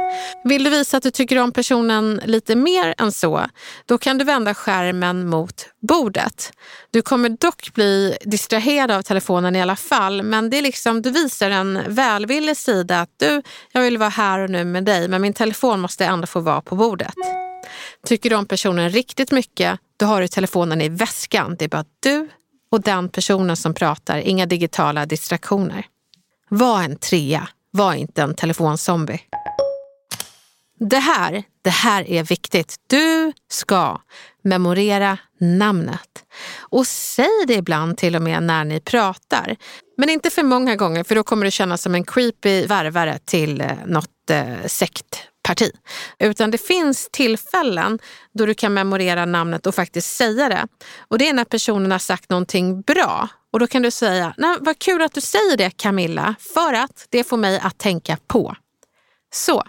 Vill 0.44 0.64
du 0.64 0.70
visa 0.70 0.98
att 0.98 1.04
du 1.04 1.12
tycker 1.12 1.40
om 1.40 1.52
personen 1.52 2.22
lite 2.26 2.56
mer 2.56 2.96
än 2.98 3.12
så, 3.12 3.46
då 3.86 3.98
kan 3.98 4.18
du 4.18 4.26
vända 4.26 4.54
skärmen 4.54 5.28
mot 5.28 5.66
bordet. 5.82 6.52
Du 6.92 7.02
kommer 7.02 7.30
dock 7.30 7.74
bli 7.74 8.18
distraherad 8.22 8.92
av 8.92 9.02
telefonen 9.02 9.56
i 9.56 9.62
alla 9.62 9.76
fall, 9.76 10.24
men 10.24 10.50
det 10.50 10.58
är 10.58 10.62
liksom, 10.62 11.02
du 11.02 11.12
visar 11.12 11.50
en 11.50 11.80
välvillig 11.88 12.58
sida 12.58 13.02
att 13.02 13.12
du, 13.18 13.42
jag 13.72 13.82
vill 13.82 13.98
vara 13.98 14.10
här 14.10 14.40
och 14.40 14.50
nu 14.50 14.66
med 14.66 14.86
dig, 14.86 15.08
men 15.08 15.22
min 15.22 15.34
telefon 15.34 15.80
måste 15.80 16.06
ändå 16.06 16.28
få 16.28 16.40
vara 16.40 16.62
på 16.62 16.76
bordet. 16.76 17.14
Tycker 18.06 18.30
du 18.30 18.36
om 18.36 18.46
personen 18.46 18.90
riktigt 18.90 19.32
mycket, 19.32 19.80
då 19.98 20.06
har 20.06 20.22
du 20.22 20.28
telefonen 20.28 20.82
i 20.82 20.90
väskan. 20.90 21.56
Det 21.60 21.66
är 21.66 21.70
bara 21.70 21.86
du 22.00 22.30
och 22.72 22.82
den 22.82 23.10
personen 23.10 23.58
som 23.58 23.74
pratar, 23.74 24.18
inga 24.18 24.46
digitala 24.46 25.06
distraktioner. 25.06 25.86
Var 26.50 26.84
en 26.84 26.96
trea, 26.96 27.48
var 27.72 27.94
inte 27.94 28.22
en 28.22 28.36
telefonzombie. 28.36 29.22
Det 30.80 31.00
här, 31.00 31.44
det 31.62 31.70
här 31.70 32.10
är 32.10 32.24
viktigt. 32.24 32.76
Du 32.88 33.34
ska 33.52 34.02
memorera 34.42 35.18
namnet. 35.40 36.26
Och 36.58 36.88
säg 36.88 37.46
det 37.48 37.54
ibland 37.54 37.98
till 37.98 38.16
och 38.16 38.22
med 38.22 38.44
när 38.44 38.66
ni 38.66 38.80
pratar. 38.80 39.56
Men 39.98 40.10
inte 40.10 40.30
för 40.30 40.44
många 40.44 40.76
gånger 40.76 41.04
för 41.04 41.16
då 41.16 41.24
kommer 41.24 41.46
du 41.46 41.52
kännas 41.52 41.82
som 41.82 41.96
en 41.96 42.04
creepy 42.04 42.66
värvare 42.66 43.20
till 43.26 43.62
eh, 43.62 43.72
något 43.86 44.30
eh, 44.30 44.66
parti. 45.46 45.72
Utan 46.20 46.52
det 46.52 46.58
finns 46.58 47.10
tillfällen 47.12 48.00
då 48.34 48.46
du 48.46 48.54
kan 48.54 48.74
memorera 48.74 49.26
namnet 49.26 49.66
och 49.66 49.76
faktiskt 49.76 50.16
säga 50.16 50.50
det. 50.50 50.68
Och 51.08 51.18
det 51.18 51.30
är 51.30 51.34
när 51.34 51.46
personen 51.46 51.92
har 51.92 52.00
sagt 52.00 52.30
någonting 52.30 52.82
bra. 52.82 53.28
Och 53.52 53.60
då 53.60 53.68
kan 53.68 53.82
du 53.82 53.92
säga, 53.92 54.34
Nej, 54.38 54.58
vad 54.60 54.80
kul 54.80 55.02
att 55.02 55.14
du 55.14 55.22
säger 55.22 55.58
det 55.58 55.70
Camilla, 55.70 56.36
för 56.54 56.74
att 56.74 57.08
det 57.10 57.24
får 57.24 57.38
mig 57.38 57.60
att 57.60 57.78
tänka 57.78 58.18
på. 58.28 58.56
Så, 59.34 59.64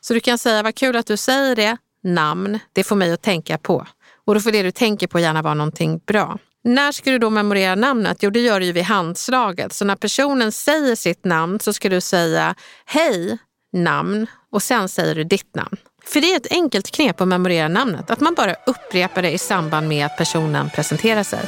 så 0.00 0.14
du 0.14 0.20
kan 0.20 0.38
säga, 0.38 0.62
vad 0.62 0.74
kul 0.74 0.96
att 0.96 1.06
du 1.06 1.16
säger 1.16 1.56
det, 1.56 1.76
namn, 2.02 2.58
det 2.72 2.84
får 2.84 2.96
mig 2.96 3.12
att 3.12 3.22
tänka 3.22 3.58
på. 3.58 3.86
Och 4.26 4.34
då 4.34 4.40
får 4.40 4.52
det 4.52 4.62
du 4.62 4.70
tänker 4.70 5.06
på 5.06 5.20
gärna 5.20 5.42
vara 5.42 5.54
någonting 5.54 6.00
bra. 6.06 6.38
När 6.64 6.92
ska 6.92 7.10
du 7.10 7.18
då 7.18 7.30
memorera 7.30 7.74
namnet? 7.74 8.18
Jo, 8.20 8.30
det 8.30 8.40
gör 8.40 8.60
du 8.60 8.66
ju 8.66 8.72
vid 8.72 8.84
handslaget. 8.84 9.72
Så 9.72 9.84
när 9.84 9.96
personen 9.96 10.52
säger 10.52 10.96
sitt 10.96 11.24
namn 11.24 11.60
så 11.60 11.72
ska 11.72 11.88
du 11.88 12.00
säga 12.00 12.54
hej, 12.84 13.38
namn 13.72 14.26
och 14.56 14.62
sen 14.62 14.88
säger 14.88 15.14
du 15.14 15.24
ditt 15.24 15.54
namn. 15.54 15.76
För 16.04 16.20
det 16.20 16.32
är 16.32 16.36
ett 16.36 16.52
enkelt 16.52 16.90
knep 16.90 17.20
att 17.20 17.28
memorera 17.28 17.68
namnet, 17.68 18.10
att 18.10 18.20
man 18.20 18.34
bara 18.34 18.54
upprepar 18.66 19.22
det 19.22 19.30
i 19.30 19.38
samband 19.38 19.88
med 19.88 20.06
att 20.06 20.16
personen 20.16 20.70
presenterar 20.70 21.22
sig. 21.22 21.40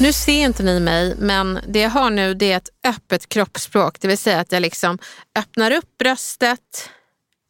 Nu 0.00 0.12
ser 0.12 0.32
inte 0.44 0.62
ni 0.62 0.80
mig, 0.80 1.14
men 1.18 1.58
det 1.68 1.80
jag 1.80 1.90
har 1.90 2.10
nu 2.10 2.34
det 2.34 2.52
är 2.52 2.56
ett 2.56 2.68
öppet 2.84 3.28
kroppsspråk. 3.28 4.00
Det 4.00 4.08
vill 4.08 4.18
säga 4.18 4.40
att 4.40 4.52
jag 4.52 4.62
liksom 4.62 4.98
öppnar 5.38 5.70
upp 5.70 5.98
bröstet, 5.98 6.90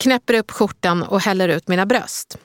knäpper 0.02 0.34
upp 0.34 0.50
skjortan 0.50 1.02
och 1.02 1.20
häller 1.20 1.48
ut 1.48 1.68
mina 1.68 1.86
bröst. 1.86 2.38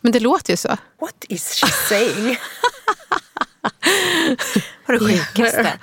Men 0.00 0.12
det 0.12 0.20
låter 0.20 0.52
ju 0.52 0.56
så. 0.56 0.76
What 1.00 1.24
is 1.28 1.52
she 1.52 1.66
saying? 1.66 2.36
Var 4.86 4.92
det 4.92 5.00
sjukaste? 5.00 5.78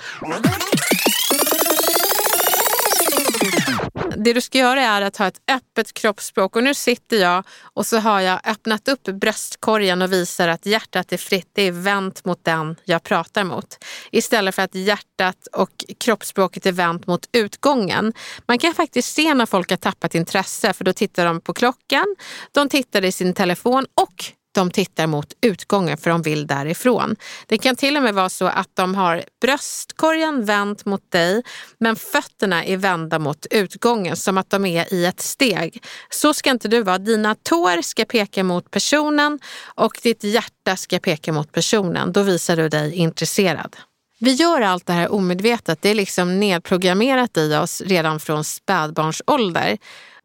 det 4.18 4.32
du 4.32 4.40
ska 4.40 4.58
göra 4.58 4.82
är 4.82 5.02
att 5.02 5.16
ha 5.16 5.26
ett 5.26 5.40
öppet 5.50 5.92
kroppsspråk 5.92 6.56
och 6.56 6.62
nu 6.62 6.74
sitter 6.74 7.16
jag 7.16 7.44
och 7.62 7.86
så 7.86 7.98
har 7.98 8.20
jag 8.20 8.40
öppnat 8.44 8.88
upp 8.88 9.02
bröstkorgen 9.02 10.02
och 10.02 10.12
visar 10.12 10.48
att 10.48 10.66
hjärtat 10.66 11.12
är 11.12 11.16
fritt. 11.16 11.48
Det 11.52 11.62
är 11.62 11.72
vänt 11.72 12.24
mot 12.24 12.44
den 12.44 12.76
jag 12.84 13.02
pratar 13.02 13.44
mot. 13.44 13.84
Istället 14.10 14.54
för 14.54 14.62
att 14.62 14.74
hjärtat 14.74 15.46
och 15.52 15.84
kroppsspråket 16.00 16.66
är 16.66 16.72
vänt 16.72 17.06
mot 17.06 17.28
utgången. 17.32 18.12
Man 18.46 18.58
kan 18.58 18.74
faktiskt 18.74 19.14
se 19.14 19.34
när 19.34 19.46
folk 19.46 19.70
har 19.70 19.76
tappat 19.76 20.14
intresse 20.14 20.72
för 20.72 20.84
då 20.84 20.92
tittar 20.92 21.26
de 21.26 21.40
på 21.40 21.54
klockan, 21.54 22.16
de 22.52 22.68
tittar 22.68 23.04
i 23.04 23.12
sin 23.12 23.34
telefon 23.34 23.86
och 23.94 24.37
de 24.58 24.70
tittar 24.70 25.06
mot 25.06 25.32
utgången 25.40 25.98
för 25.98 26.10
de 26.10 26.22
vill 26.22 26.46
därifrån. 26.46 27.16
Det 27.46 27.58
kan 27.58 27.76
till 27.76 27.96
och 27.96 28.02
med 28.02 28.14
vara 28.14 28.28
så 28.28 28.46
att 28.46 28.68
de 28.74 28.94
har 28.94 29.24
bröstkorgen 29.40 30.44
vänd 30.44 30.82
mot 30.84 31.10
dig 31.10 31.42
men 31.78 31.96
fötterna 31.96 32.64
är 32.64 32.76
vända 32.76 33.18
mot 33.18 33.46
utgången 33.50 34.16
som 34.16 34.38
att 34.38 34.50
de 34.50 34.66
är 34.66 34.94
i 34.94 35.06
ett 35.06 35.20
steg. 35.20 35.84
Så 36.10 36.34
ska 36.34 36.50
inte 36.50 36.68
du 36.68 36.82
vara. 36.82 36.98
Dina 36.98 37.34
tår 37.34 37.82
ska 37.82 38.04
peka 38.04 38.44
mot 38.44 38.70
personen 38.70 39.38
och 39.64 39.98
ditt 40.02 40.24
hjärta 40.24 40.76
ska 40.76 40.98
peka 40.98 41.32
mot 41.32 41.52
personen. 41.52 42.12
Då 42.12 42.22
visar 42.22 42.56
du 42.56 42.68
dig 42.68 42.94
intresserad. 42.94 43.76
Vi 44.20 44.32
gör 44.32 44.60
allt 44.60 44.86
det 44.86 44.92
här 44.92 45.12
omedvetet. 45.12 45.82
Det 45.82 45.88
är 45.88 45.94
liksom 45.94 46.40
nedprogrammerat 46.40 47.36
i 47.36 47.54
oss 47.54 47.82
redan 47.86 48.20
från 48.20 48.44
spädbarnsålder. 48.44 49.78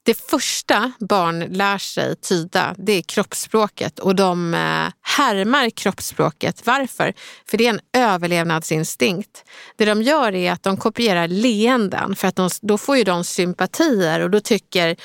Det 0.06 0.14
första 0.30 0.92
barn 1.00 1.40
lär 1.40 1.78
sig 1.78 2.16
tyda 2.16 2.76
det 2.78 2.94
är 2.94 3.02
kroppsspråket 3.02 4.00
och 4.00 4.16
de 4.16 4.54
eh, 4.54 4.94
härmar 5.02 5.70
kroppsspråket. 5.70 6.66
Varför? 6.66 7.14
För 7.50 7.58
det 7.58 7.66
är 7.66 7.70
en 7.70 7.80
överlevnadsinstinkt. 7.94 9.44
Det 9.78 9.86
de 9.86 10.02
gör 10.02 10.36
är 10.36 10.52
att 10.52 10.64
de 10.64 10.78
kopierar 10.78 11.28
leenden 11.28 12.16
för 12.16 12.28
att 12.28 12.36
de, 12.36 12.50
då 12.62 12.78
får 12.78 12.98
ju 12.98 13.04
de 13.04 13.24
sympatier 13.24 14.20
och 14.20 14.30
då 14.30 14.40
tycker 14.40 14.96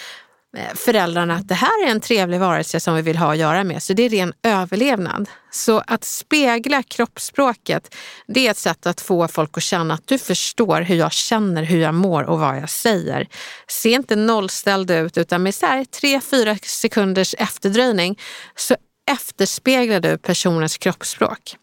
Eh, 0.57 0.75
föräldrarna 0.75 1.35
att 1.35 1.49
det 1.49 1.55
här 1.55 1.87
är 1.87 1.91
en 1.91 2.01
trevlig 2.01 2.41
varelse 2.41 2.81
som 2.81 2.95
vi 2.95 3.03
vill 3.03 3.17
ha 3.17 3.33
att 3.33 3.39
göra 3.39 3.65
med. 3.65 3.83
Så 3.83 3.93
det 3.93 4.03
är 4.03 4.09
ren 4.09 4.33
överlevnad. 4.43 5.29
Så 5.51 5.83
att 5.87 6.05
spegla 6.05 6.83
kroppsspråket, 6.83 7.95
det 8.27 8.47
är 8.47 8.51
ett 8.51 8.59
sätt 8.59 8.87
att 8.87 9.01
få 9.01 9.29
folk 9.29 9.57
att 9.57 9.63
känna 9.63 9.95
att 9.95 10.07
du 10.07 10.19
förstår 10.19 10.81
hur 10.81 10.95
jag 10.95 11.13
känner, 11.13 11.63
hur 11.63 11.79
jag 11.79 11.95
mår 11.95 12.23
och 12.23 12.39
vad 12.39 12.57
jag 12.57 12.71
säger. 12.71 13.29
Se 13.69 13.91
inte 13.91 14.17
nollställd 14.17 14.91
ut 14.91 15.19
utan 15.19 15.43
med 15.43 15.55
så 15.55 15.67
här 15.67 15.85
3-4 15.85 16.59
sekunders 16.63 17.35
efterdröjning 17.39 18.19
så 18.57 18.77
efterspeglar 19.11 20.01
du 20.01 20.19
personens 20.19 20.79
kroppsspråk. 20.79 21.57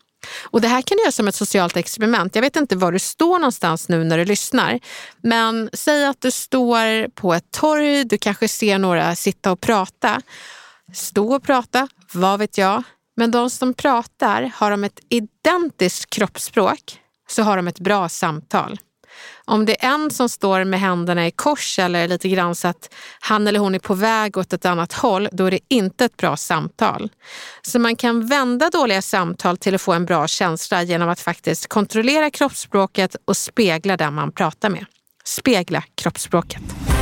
Och 0.44 0.62
det 0.62 0.68
här 0.68 0.82
kan 0.82 0.98
du 0.98 1.04
göra 1.04 1.12
som 1.12 1.28
ett 1.28 1.36
socialt 1.36 1.78
experiment. 1.78 2.36
Jag 2.36 2.42
vet 2.42 2.56
inte 2.56 2.76
var 2.76 2.92
du 2.92 3.00
står 3.00 3.40
någonstans 3.40 3.90
nu 3.90 4.04
när 4.04 4.18
du 4.18 4.26
lyssnar. 4.26 4.80
Men 5.22 5.70
säg 5.74 6.06
att 6.06 6.22
du 6.22 6.32
står 6.32 7.08
på 7.08 7.34
ett 7.34 7.52
torg, 7.52 8.04
du 8.04 8.18
kanske 8.18 8.48
ser 8.48 8.78
några 8.78 9.16
sitta 9.16 9.52
och 9.52 9.62
prata. 9.62 10.22
Stå 10.94 11.36
och 11.36 11.44
prata, 11.44 11.88
vad 12.14 12.40
vet 12.40 12.58
jag. 12.58 12.84
Men 13.16 13.32
de 13.32 13.50
som 13.50 13.74
pratar, 13.74 14.52
har 14.56 14.72
de 14.72 14.84
ett 14.84 15.00
identiskt 15.10 16.10
kroppsspråk 16.10 17.00
så 17.28 17.44
har 17.44 17.58
de 17.58 17.68
ett 17.68 17.80
bra 17.80 18.10
samtal. 18.10 18.80
Om 19.46 19.66
det 19.66 19.84
är 19.84 19.94
en 19.94 20.12
som 20.12 20.30
står 20.30 20.64
med 20.64 20.80
händerna 20.80 21.28
i 21.28 21.32
kors 21.32 21.80
eller 21.80 22.08
lite 22.08 22.30
grann 22.30 22.56
så 22.56 22.68
att 22.68 22.94
han 23.20 23.48
eller 23.48 23.60
hon 23.60 23.76
är 23.76 23.80
på 23.80 23.94
väg 23.94 24.38
åt 24.38 24.54
ett 24.54 24.66
annat 24.66 24.94
håll, 24.94 25.30
då 25.32 25.46
är 25.46 25.52
det 25.52 25.60
inte 25.70 26.06
ett 26.06 26.18
bra 26.18 26.38
samtal. 26.38 27.12
Så 27.62 27.80
man 27.80 27.96
kan 27.96 28.28
vända 28.28 28.70
dåliga 28.70 29.02
samtal 29.02 29.58
till 29.58 29.76
att 29.76 29.82
få 29.82 29.94
en 29.94 30.06
bra 30.06 30.28
känsla 30.28 30.84
genom 30.84 31.10
att 31.10 31.20
faktiskt 31.20 31.68
kontrollera 31.68 32.30
kroppsspråket 32.30 33.16
och 33.26 33.38
spegla 33.38 33.98
den 33.98 34.14
man 34.14 34.32
pratar 34.32 34.70
med. 34.70 34.86
Spegla 35.24 35.84
kroppsspråket. 35.96 36.95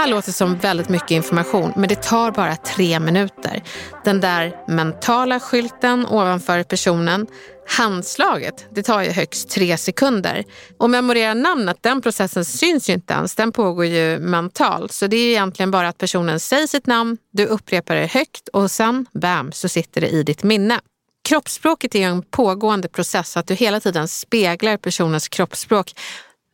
Här 0.00 0.08
låter 0.08 0.32
som 0.32 0.56
väldigt 0.56 0.88
mycket 0.88 1.10
information, 1.10 1.72
men 1.76 1.88
det 1.88 2.02
tar 2.02 2.30
bara 2.30 2.56
tre 2.56 3.00
minuter. 3.00 3.62
Den 4.04 4.20
där 4.20 4.56
mentala 4.68 5.40
skylten 5.40 6.06
ovanför 6.06 6.62
personen, 6.62 7.26
handslaget, 7.68 8.66
det 8.70 8.82
tar 8.82 9.02
ju 9.02 9.10
högst 9.10 9.50
tre 9.50 9.76
sekunder. 9.76 10.44
Och 10.78 10.90
memorera 10.90 11.34
namnet, 11.34 11.76
den 11.80 12.02
processen 12.02 12.44
syns 12.44 12.88
ju 12.88 12.92
inte 12.92 13.14
ens, 13.14 13.34
den 13.34 13.52
pågår 13.52 13.84
ju 13.84 14.18
mentalt. 14.18 14.92
Så 14.92 15.06
det 15.06 15.16
är 15.16 15.30
egentligen 15.30 15.70
bara 15.70 15.88
att 15.88 15.98
personen 15.98 16.40
säger 16.40 16.66
sitt 16.66 16.86
namn, 16.86 17.16
du 17.32 17.46
upprepar 17.46 17.94
det 17.94 18.06
högt 18.06 18.48
och 18.48 18.70
sen, 18.70 19.06
bam, 19.12 19.52
så 19.52 19.68
sitter 19.68 20.00
det 20.00 20.08
i 20.08 20.22
ditt 20.22 20.42
minne. 20.42 20.80
Kroppsspråket 21.28 21.94
är 21.94 22.08
en 22.08 22.22
pågående 22.22 22.88
process, 22.88 23.36
att 23.36 23.46
du 23.46 23.54
hela 23.54 23.80
tiden 23.80 24.08
speglar 24.08 24.76
personens 24.76 25.28
kroppsspråk 25.28 25.92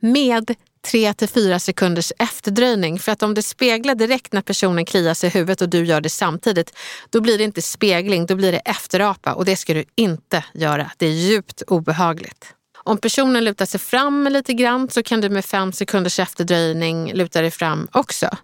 med 0.01 0.55
3 0.87 1.15
till 1.15 1.29
4 1.29 1.59
sekunders 1.59 2.13
efterdröjning. 2.19 2.99
För 2.99 3.13
att 3.13 3.23
om 3.23 3.35
det 3.35 3.43
speglar 3.43 3.95
direkt 3.95 4.33
när 4.33 4.43
personen 4.43 4.85
kliar 4.85 5.15
sig 5.15 5.27
i 5.27 5.31
huvudet 5.31 5.61
och 5.61 5.69
du 5.69 5.85
gör 5.85 6.01
det 6.01 6.09
samtidigt, 6.09 6.79
då 7.11 7.21
blir 7.21 7.39
det 7.39 7.45
inte 7.45 7.63
spegling, 7.63 8.27
då 8.27 8.35
blir 8.35 8.53
det 8.53 8.59
efterapa 8.59 9.35
och 9.35 9.45
det 9.45 9.57
ska 9.57 9.75
du 9.75 9.85
inte 9.95 10.45
göra. 10.55 10.91
Det 10.97 11.07
är 11.07 11.11
djupt 11.11 11.63
obehagligt. 11.67 12.53
Om 12.85 12.99
personen 12.99 13.45
lutar 13.45 13.67
sig 13.67 13.81
fram 13.81 14.29
lite 14.31 14.53
grann 14.53 14.91
så 14.91 15.03
kan 15.03 15.21
du 15.21 15.29
med 15.29 15.45
5 15.45 15.73
sekunders 15.73 16.19
efterdröjning 16.19 17.13
luta 17.13 17.41
dig 17.41 17.51
fram 17.51 17.89
också. 17.93 18.37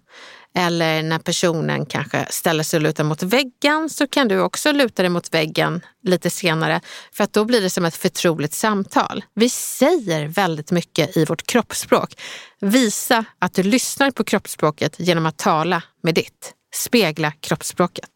Eller 0.55 1.03
när 1.03 1.19
personen 1.19 1.85
kanske 1.85 2.25
ställer 2.29 2.63
sig 2.63 2.77
och 2.77 2.83
lutar 2.83 3.03
mot 3.03 3.23
väggen 3.23 3.89
så 3.89 4.07
kan 4.07 4.27
du 4.27 4.39
också 4.39 4.71
luta 4.71 5.03
dig 5.03 5.09
mot 5.09 5.33
väggen 5.33 5.81
lite 6.03 6.29
senare 6.29 6.81
för 7.11 7.23
att 7.23 7.33
då 7.33 7.45
blir 7.45 7.61
det 7.61 7.69
som 7.69 7.85
ett 7.85 7.95
förtroligt 7.95 8.53
samtal. 8.53 9.23
Vi 9.35 9.49
säger 9.49 10.27
väldigt 10.27 10.71
mycket 10.71 11.17
i 11.17 11.25
vårt 11.25 11.47
kroppsspråk. 11.47 12.21
Visa 12.59 13.25
att 13.39 13.53
du 13.53 13.63
lyssnar 13.63 14.11
på 14.11 14.23
kroppsspråket 14.23 14.95
genom 14.99 15.25
att 15.25 15.37
tala 15.37 15.83
med 16.03 16.15
ditt. 16.15 16.53
Spegla 16.75 17.31
kroppsspråket. 17.31 18.09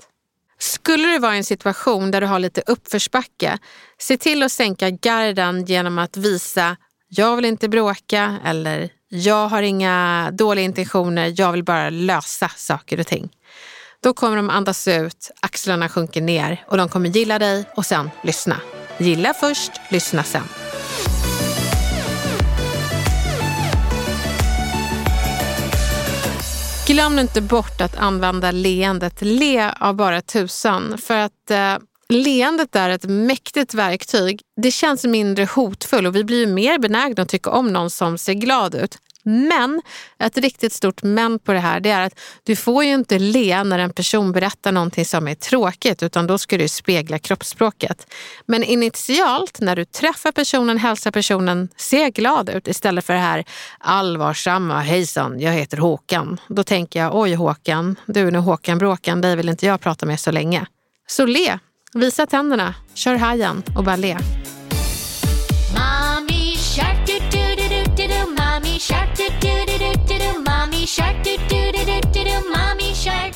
Skulle 0.60 1.08
du 1.08 1.20
vara 1.20 1.36
i 1.36 1.38
en 1.38 1.44
situation 1.44 2.12
där 2.12 2.22
du 2.22 2.28
har 2.28 2.40
lite 2.40 2.64
uppförsbacke, 2.68 3.58
se 4.00 4.18
till 4.18 4.44
att 4.44 4.52
sänka 4.52 4.90
garden 4.90 5.66
genom 5.66 5.98
att 5.98 6.18
visa 6.18 6.78
jag 7.10 7.36
vill 7.36 7.46
inte 7.46 7.70
bråka 7.70 8.38
eller 8.46 8.90
jag 9.10 9.48
har 9.48 9.62
inga 9.62 10.30
dåliga 10.34 10.66
intentioner, 10.66 11.34
jag 11.38 11.52
vill 11.52 11.64
bara 11.64 11.90
lösa 11.90 12.50
saker 12.56 13.00
och 13.00 13.08
ting. 13.08 13.30
Då 14.04 14.14
kommer 14.14 14.38
de 14.38 14.50
andas 14.50 14.88
ut, 14.88 15.32
axlarna 15.42 15.90
sjunker 15.90 16.22
ner 16.22 16.64
och 16.68 16.78
de 16.78 16.90
kommer 16.90 17.10
gilla 17.10 17.40
dig 17.40 17.66
och 17.76 17.86
sen 17.86 18.10
lyssna. 18.24 18.62
Gilla 18.98 19.34
först, 19.34 19.72
lyssna 19.90 20.24
sen. 20.24 20.44
Glöm 26.88 27.20
inte 27.20 27.42
bort 27.42 27.82
att 27.82 27.96
använda 27.96 28.52
leendet. 28.52 29.22
Le 29.22 29.72
av 29.80 29.96
bara 29.96 30.22
tusan. 30.22 30.98
För 30.98 31.18
att 31.18 31.52
eh, 31.52 31.78
Leendet 32.10 32.76
är 32.76 32.90
ett 32.90 33.04
mäktigt 33.04 33.74
verktyg. 33.74 34.42
Det 34.62 34.72
känns 34.72 35.06
mindre 35.06 35.46
hotfull 35.46 36.06
och 36.06 36.16
vi 36.16 36.24
blir 36.24 36.48
mer 36.48 36.80
benägna 36.80 37.24
att 37.24 37.30
tycka 37.30 37.50
om 37.50 37.68
någon 37.68 37.90
som 37.90 38.18
ser 38.18 38.34
glad 38.34 38.76
ut. 38.76 38.98
Men, 39.24 39.82
ett 40.20 40.38
riktigt 40.38 40.74
stort 40.74 41.04
men 41.04 41.40
på 41.40 41.54
det 41.54 41.60
här, 41.60 41.80
det 41.80 41.90
är 41.90 42.02
att 42.02 42.20
du 42.44 42.56
får 42.56 42.84
ju 42.84 42.94
inte 42.94 43.20
le 43.20 43.64
när 43.64 43.80
en 43.80 43.94
person 43.94 44.32
berättar 44.32 44.72
någonting 44.72 45.06
som 45.06 45.28
är 45.28 45.36
tråkigt, 45.36 46.04
utan 46.04 46.28
då 46.28 46.38
ska 46.38 46.58
du 46.58 46.68
spegla 46.68 47.20
kroppsspråket. 47.20 48.14
Men 48.46 48.64
initialt, 48.64 49.62
när 49.62 49.76
du 49.76 49.86
träffar 49.86 50.32
personen, 50.32 50.78
hälsar 50.78 51.12
personen, 51.12 51.70
se 51.76 52.10
glad 52.10 52.50
ut 52.50 52.68
istället 52.68 53.06
för 53.06 53.14
det 53.14 53.20
här 53.20 53.46
allvarsamma, 53.80 54.80
hejsan, 54.80 55.40
jag 55.40 55.52
heter 55.52 55.78
Håkan. 55.78 56.40
Då 56.48 56.64
tänker 56.64 57.00
jag, 57.00 57.16
oj 57.16 57.34
Håkan, 57.34 57.96
du 58.06 58.28
är 58.28 58.32
nu 58.32 58.40
Håkan 58.40 58.78
Bråkan, 58.78 59.22
dig 59.22 59.36
vill 59.36 59.50
inte 59.50 59.66
jag 59.66 59.82
prata 59.82 60.06
med 60.06 60.20
så 60.20 60.32
länge. 60.32 60.66
Så 61.08 61.26
le, 61.26 61.60
visa 61.98 62.26
tänderna, 62.26 62.76
kör 62.94 63.16
hajen 63.16 63.64
och 63.76 63.84
bara 63.84 63.96
le. 63.96 64.18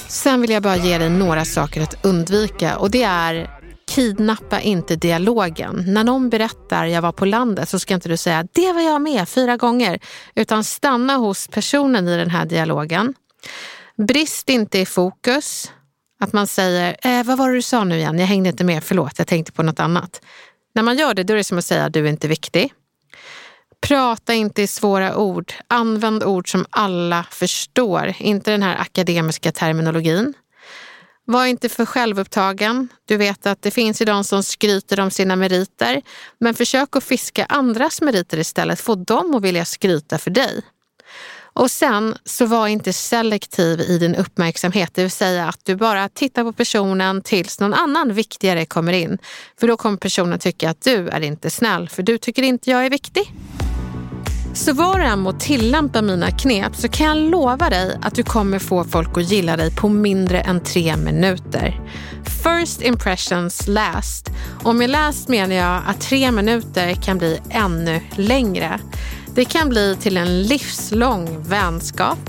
Sen 0.08 0.42
vill 0.42 0.50
jag 0.50 0.64
bara 0.64 0.78
ge 0.78 0.98
dig 0.98 1.10
några 1.10 1.46
saker 1.46 1.82
att 1.82 2.06
undvika 2.06 2.78
och 2.78 2.92
det 2.92 3.04
är 3.04 3.62
kidnappa 3.96 4.62
inte 4.62 4.96
dialogen. 4.96 5.84
När 5.88 6.04
någon 6.04 6.30
berättar 6.30 6.86
jag 6.86 7.02
var 7.02 7.12
på 7.12 7.26
landet 7.26 7.70
så 7.70 7.80
ska 7.80 7.94
inte 7.94 8.10
du 8.10 8.18
säga 8.18 8.48
det 8.54 8.74
var 8.74 8.82
jag 8.82 9.02
med 9.02 9.30
fyra 9.30 9.58
gånger 9.58 10.00
utan 10.36 10.64
stanna 10.64 11.16
hos 11.16 11.48
personen 11.48 12.08
i 12.08 12.18
den 12.18 12.30
här 12.30 12.46
dialogen. 12.46 13.14
Brist 14.08 14.50
inte 14.50 14.80
i 14.80 14.86
fokus. 14.86 15.72
Att 16.22 16.34
man 16.34 16.48
säger, 16.48 16.98
eh, 17.02 17.24
vad 17.24 17.38
var 17.38 17.50
det 17.50 17.56
du 17.56 17.62
sa 17.62 17.84
nu 17.84 17.98
igen? 17.98 18.20
Jag 18.20 18.28
hängde 18.28 18.50
inte 18.50 18.64
med, 18.64 18.84
förlåt, 18.84 19.14
jag 19.18 19.28
tänkte 19.28 19.52
på 19.52 19.64
något 19.64 19.80
annat. 19.80 20.22
När 20.76 20.84
man 20.84 20.98
gör 20.98 21.14
det, 21.14 21.24
då 21.24 21.34
är 21.34 21.38
det 21.38 21.44
som 21.44 21.58
att 21.58 21.66
säga, 21.66 21.90
du 21.90 22.06
är 22.06 22.10
inte 22.10 22.28
viktig. 22.28 22.74
Prata 23.88 24.34
inte 24.34 24.62
i 24.62 24.68
svåra 24.68 25.18
ord. 25.18 25.54
Använd 25.68 26.24
ord 26.24 26.52
som 26.52 26.66
alla 26.70 27.26
förstår, 27.32 28.14
inte 28.20 28.52
den 28.52 28.64
här 28.64 28.78
akademiska 28.78 29.52
terminologin. 29.52 30.34
Var 31.26 31.46
inte 31.46 31.70
för 31.70 31.86
självupptagen. 31.86 32.90
Du 33.06 33.18
vet 33.18 33.46
att 33.46 33.62
det 33.62 33.72
finns 33.72 34.02
ju 34.02 34.06
de 34.06 34.24
som 34.24 34.44
skryter 34.44 35.00
om 35.00 35.12
sina 35.12 35.36
meriter. 35.36 36.02
Men 36.40 36.54
försök 36.54 36.96
att 36.96 37.04
fiska 37.04 37.46
andras 37.46 38.02
meriter 38.02 38.38
istället. 38.38 38.80
Få 38.80 38.96
dem 38.96 39.36
att 39.36 39.42
vilja 39.44 39.66
skryta 39.66 40.18
för 40.18 40.32
dig. 40.32 40.62
Och 41.54 41.72
sen 41.72 42.16
så 42.26 42.46
var 42.46 42.68
inte 42.68 42.94
selektiv 42.94 43.82
i 43.82 43.98
din 43.98 44.16
uppmärksamhet, 44.16 44.92
det 44.94 45.02
vill 45.02 45.12
säga 45.12 45.48
att 45.48 45.60
du 45.64 45.76
bara 45.76 46.10
tittar 46.10 46.44
på 46.44 46.54
personen 46.54 47.22
tills 47.22 47.60
någon 47.60 47.74
annan 47.74 48.14
viktigare 48.14 48.66
kommer 48.66 48.94
in. 48.94 49.18
För 49.60 49.68
då 49.68 49.78
kommer 49.78 49.98
personen 49.98 50.40
tycka 50.40 50.70
att 50.70 50.82
du 50.82 51.10
är 51.10 51.22
inte 51.22 51.50
snäll, 51.50 51.90
för 51.90 52.04
du 52.04 52.18
tycker 52.18 52.44
inte 52.44 52.70
jag 52.70 52.86
är 52.86 52.90
viktig. 52.90 53.34
Så 54.54 54.74
var 54.74 55.00
du 55.00 55.06
än 55.06 55.20
må 55.20 55.34
tillämpa 55.34 56.02
mina 56.02 56.32
knep 56.32 56.76
så 56.76 56.88
kan 56.88 57.08
jag 57.08 57.18
lova 57.18 57.70
dig 57.70 57.98
att 58.02 58.16
du 58.16 58.24
kommer 58.24 58.60
få 58.60 58.84
folk 58.84 59.18
att 59.18 59.32
gilla 59.32 59.58
dig 59.58 59.76
på 59.76 59.90
mindre 59.90 60.42
än 60.42 60.64
tre 60.64 60.98
minuter. 60.98 61.82
First 62.44 62.82
impressions 62.82 63.68
last. 63.68 64.30
Och 64.64 64.76
med 64.76 64.90
last 64.90 65.30
menar 65.30 65.56
jag 65.56 65.82
att 65.88 66.02
tre 66.02 66.32
minuter 66.32 66.94
kan 66.94 67.18
bli 67.18 67.40
ännu 67.50 68.02
längre. 68.16 68.80
Det 69.36 69.46
kan 69.46 69.70
bli 69.70 69.96
till 69.96 70.18
en 70.18 70.44
livslång 70.44 71.44
vänskap. 71.44 72.20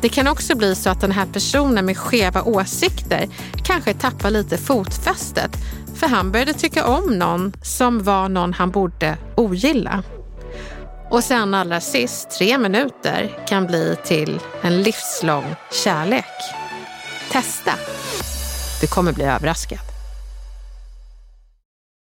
Det 0.00 0.08
kan 0.08 0.28
också 0.28 0.56
bli 0.56 0.74
så 0.74 0.90
att 0.90 1.00
den 1.00 1.12
här 1.12 1.26
personen 1.26 1.86
med 1.86 1.98
skeva 1.98 2.42
åsikter 2.42 3.28
kanske 3.64 3.94
tappar 3.94 4.30
lite 4.30 4.58
fotfästet 4.58 5.56
för 5.94 6.06
han 6.06 6.32
började 6.32 6.52
tycka 6.52 6.86
om 6.86 7.18
någon 7.18 7.52
som 7.62 8.02
var 8.02 8.28
någon 8.28 8.52
han 8.52 8.70
borde 8.70 9.16
ogilla. 9.36 10.02
Och 11.10 11.24
sen 11.24 11.54
allra 11.54 11.80
sist, 11.80 12.30
tre 12.38 12.58
minuter 12.58 13.44
kan 13.48 13.66
bli 13.66 13.96
till 14.04 14.40
en 14.62 14.82
livslång 14.82 15.54
kärlek. 15.84 16.24
Testa! 17.32 17.72
Du 18.80 18.86
kommer 18.86 19.12
bli 19.12 19.24
överraskad. 19.24 19.87